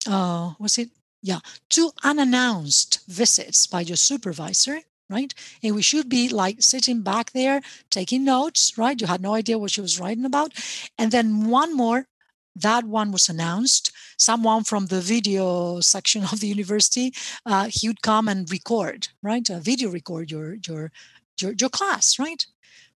[0.08, 0.90] uh, was it
[1.22, 1.40] yeah
[1.70, 7.62] two unannounced visits by your supervisor right and we should be like sitting back there
[7.90, 10.54] taking notes right you had no idea what she was writing about
[10.98, 12.08] and then one more
[12.56, 17.14] that one was announced someone from the video section of the university
[17.46, 19.50] uh, he would come and record right?
[19.50, 20.92] Uh, video record your, your
[21.40, 22.46] your your class right?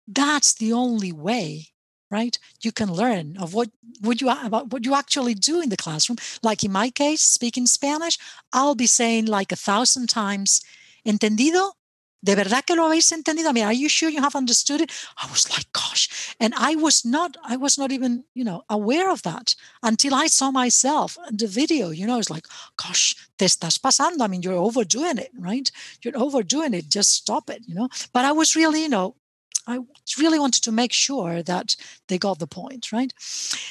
[0.08, 1.68] That's the only way
[2.10, 2.40] right?
[2.62, 3.70] You can learn of what
[4.02, 6.18] would you about what you actually do in the classroom.
[6.42, 8.18] Like in my case speaking spanish
[8.54, 10.62] i'll be saying like a thousand times
[11.06, 11.72] entendido
[12.24, 13.50] ¿De verdad que lo habéis entendido?
[13.50, 14.92] I mean, are you sure you have understood it?
[15.18, 16.36] I was like, gosh.
[16.40, 20.28] And I was not, I was not even, you know, aware of that until I
[20.28, 24.22] saw myself the video, you know, it's like, gosh, te estás pasando.
[24.22, 25.72] I mean, you're overdoing it, right?
[26.02, 26.90] You're overdoing it.
[26.90, 27.88] Just stop it, you know?
[28.14, 29.16] But I was really, you know,
[29.68, 29.80] I
[30.18, 31.76] really wanted to make sure that
[32.08, 33.14] they got the point, right?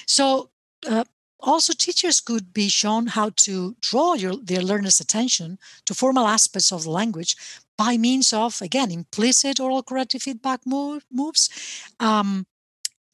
[0.07, 0.51] So
[0.87, 1.05] uh,
[1.41, 6.73] also, teachers could be shown how to draw your, their learners' attention to formal aspects
[6.73, 7.37] of the language
[7.77, 11.51] by means of, again, implicit oral corrective feedback move, moves.
[12.01, 12.47] Um,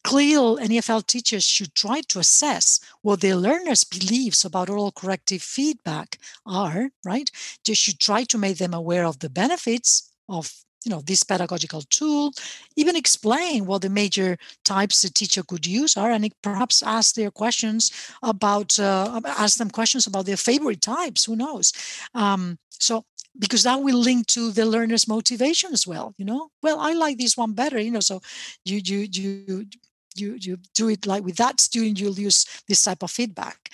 [0.05, 5.43] CLIL and EFL teachers should try to assess what their learners' beliefs about oral corrective
[5.43, 7.31] feedback are, right?
[7.65, 10.53] They should try to make them aware of the benefits of
[10.85, 12.33] you know this pedagogical tool
[12.77, 17.31] even explain what the major types a teacher could use are and perhaps ask their
[17.31, 17.93] questions
[18.23, 21.73] about uh, ask them questions about their favorite types who knows
[22.15, 23.05] um, so
[23.39, 27.19] because that will link to the learner's motivation as well you know well i like
[27.19, 28.21] this one better you know so
[28.65, 29.67] you you you
[30.15, 33.71] you you do it like with that student you'll use this type of feedback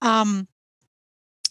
[0.00, 0.48] um,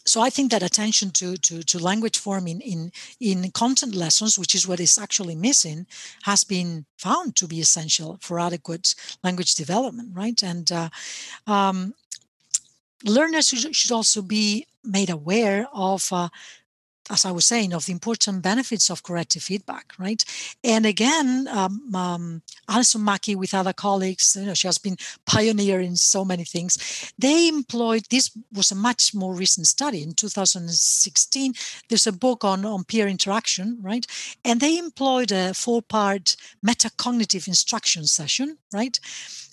[0.05, 4.55] so I think that attention to, to, to language forming in, in content lessons, which
[4.55, 5.86] is what is actually missing,
[6.24, 10.41] has been found to be essential for adequate language development, right?
[10.41, 10.89] And uh,
[11.45, 11.93] um,
[13.03, 16.30] learners should also be made aware of uh,
[17.12, 20.24] as I was saying, of the important benefits of corrective feedback, right?
[20.64, 25.82] And again, um, um, Alison Mackey with other colleagues, you know, she has been pioneer
[25.82, 27.12] in so many things.
[27.20, 31.53] They employed, this was a much more recent study in 2016.
[31.89, 34.07] There's a book on, on peer interaction, right?
[34.45, 38.97] And they employed a four-part metacognitive instruction session, right?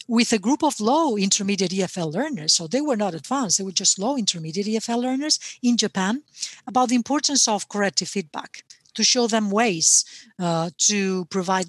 [0.08, 2.54] With a group of low intermediate EFL learners.
[2.54, 6.22] So they were not advanced, they were just low intermediate EFL learners in Japan
[6.66, 10.04] about the importance of corrective feedback to show them ways
[10.38, 11.66] uh, to provide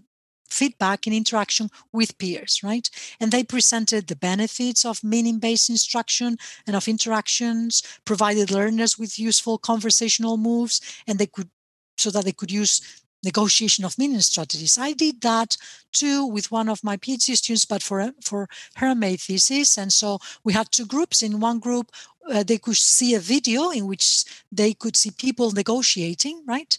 [0.49, 2.89] feedback in interaction with peers, right?
[3.19, 9.19] And they presented the benefits of meaning based instruction and of interactions, provided learners with
[9.19, 11.49] useful conversational moves, and they could
[11.97, 14.77] so that they could use negotiation of meaning strategies.
[14.77, 15.57] I did that
[15.91, 19.77] too with one of my PhD students, but for for her May thesis.
[19.77, 21.23] And so we had two groups.
[21.23, 21.91] In one group,
[22.31, 26.77] uh, they could see a video in which they could see people negotiating, right?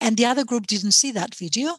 [0.00, 1.76] And the other group didn't see that video.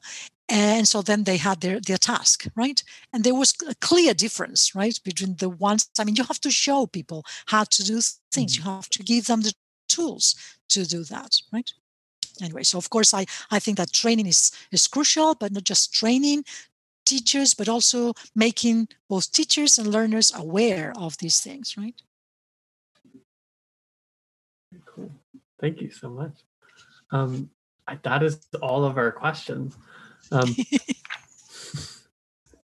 [0.49, 2.83] And so then they had their, their task, right?
[3.11, 5.89] And there was a clear difference, right, between the ones.
[5.97, 8.57] I mean, you have to show people how to do things.
[8.57, 9.53] You have to give them the
[9.87, 10.35] tools
[10.69, 11.71] to do that, right?
[12.41, 15.93] Anyway so of course i i think that training is is crucial but not just
[15.93, 16.43] training
[17.05, 22.01] teachers but also making both teachers and learners aware of these things right?
[24.85, 25.11] Cool.
[25.59, 26.33] Thank you so much.
[27.11, 27.49] Um
[28.03, 29.75] that is all of our questions.
[30.31, 30.55] Um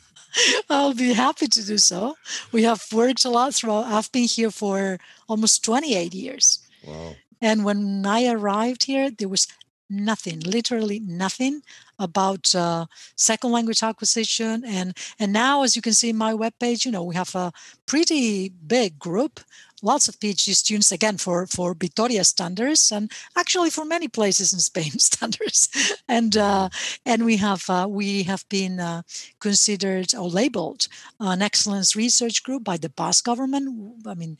[0.69, 2.15] I'll be happy to do so.
[2.53, 3.85] We have worked a lot throughout.
[3.85, 6.59] I've been here for almost 28 years.
[6.87, 7.15] wow.
[7.41, 9.47] And when I arrived here, there was
[9.89, 11.61] nothing, literally nothing
[11.99, 14.63] about uh, second language acquisition.
[14.65, 17.51] And and now, as you can see in my webpage, you know we have a
[17.85, 19.39] pretty big group,
[19.85, 24.59] lots of PhD students again for for Vitoria standards, and actually for many places in
[24.59, 25.69] Spain standards.
[26.07, 26.69] And uh,
[27.05, 29.01] and we have uh, we have been uh,
[29.39, 30.87] considered or labeled
[31.19, 33.65] an excellence research group by the Basque government.
[34.07, 34.37] I mean,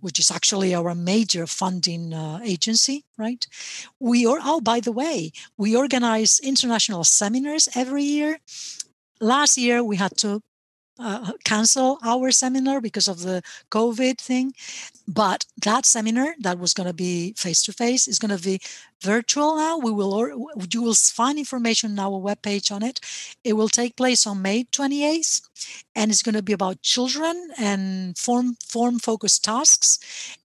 [0.00, 3.46] which is actually our major funding uh, agency, right?
[4.00, 8.38] We are, oh, by the way, we organize international seminars every year.
[9.20, 10.42] Last year, we had to
[10.98, 14.54] uh, cancel our seminar because of the COVID thing.
[15.06, 18.60] But that seminar that was going to be face to face is going to be
[19.02, 19.78] virtual now.
[19.78, 20.30] We will, or,
[20.70, 23.00] you will find information on our webpage on it.
[23.44, 25.42] It will take place on May 28th,
[25.96, 29.98] and it's going to be about children and form form focused tasks.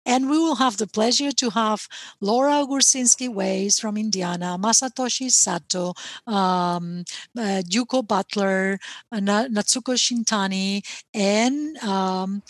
[0.06, 1.88] And we will have the pleasure to have
[2.22, 5.94] Laura Gurzynski-Weiss from Indiana, Masatoshi Sato,
[6.26, 7.04] um,
[7.38, 8.80] uh, Yuko Butler,
[9.12, 10.82] uh, Natsuko Shintani,
[11.14, 12.42] and um,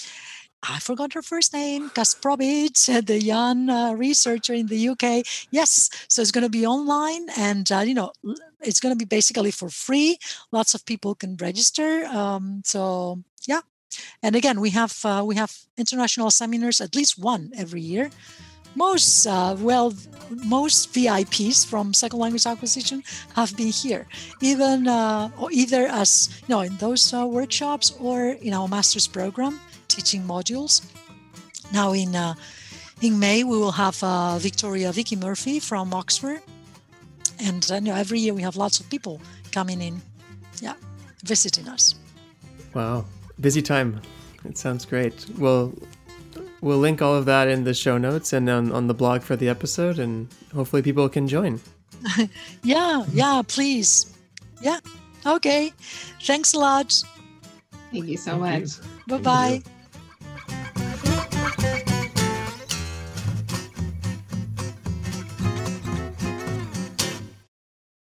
[0.63, 5.25] I forgot her first name, Kasprowicz, the young uh, researcher in the UK.
[5.49, 8.11] Yes, so it's going to be online, and uh, you know,
[8.61, 10.17] it's going to be basically for free.
[10.51, 12.05] Lots of people can register.
[12.05, 13.61] Um, so yeah,
[14.21, 18.11] and again, we have uh, we have international seminars, at least one every year.
[18.75, 19.93] Most uh, well,
[20.29, 23.03] most VIPs from second language acquisition
[23.35, 24.07] have been here,
[24.41, 29.59] even uh, either as you know in those uh, workshops or in our master's program
[29.93, 30.81] teaching modules.
[31.73, 32.33] Now in uh,
[33.01, 36.41] in May we will have uh, Victoria Vicky Murphy from Oxford,
[37.39, 39.21] and uh, you know, every year we have lots of people
[39.51, 40.01] coming in,
[40.61, 40.75] yeah,
[41.23, 41.95] visiting us.
[42.73, 43.05] Wow,
[43.39, 44.01] busy time.
[44.45, 45.25] It sounds great.
[45.37, 45.73] Well,
[46.61, 49.35] we'll link all of that in the show notes and on, on the blog for
[49.35, 51.59] the episode, and hopefully people can join.
[52.63, 54.13] yeah, yeah, please.
[54.61, 54.79] Yeah.
[55.25, 55.73] Okay.
[56.23, 57.03] Thanks a lot.
[57.91, 58.69] Thank you so much.
[59.07, 59.63] Bye bye.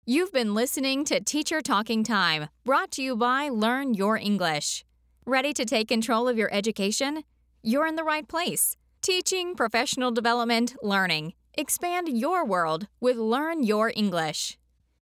[0.10, 4.84] You've been listening to Teacher Talking Time, brought to you by Learn Your English.
[5.23, 7.26] Ready to take control of your education?
[7.61, 8.76] You're in the right place.
[9.03, 11.34] Teaching, professional development, learning.
[11.53, 14.57] Expand your world with Learn Your English.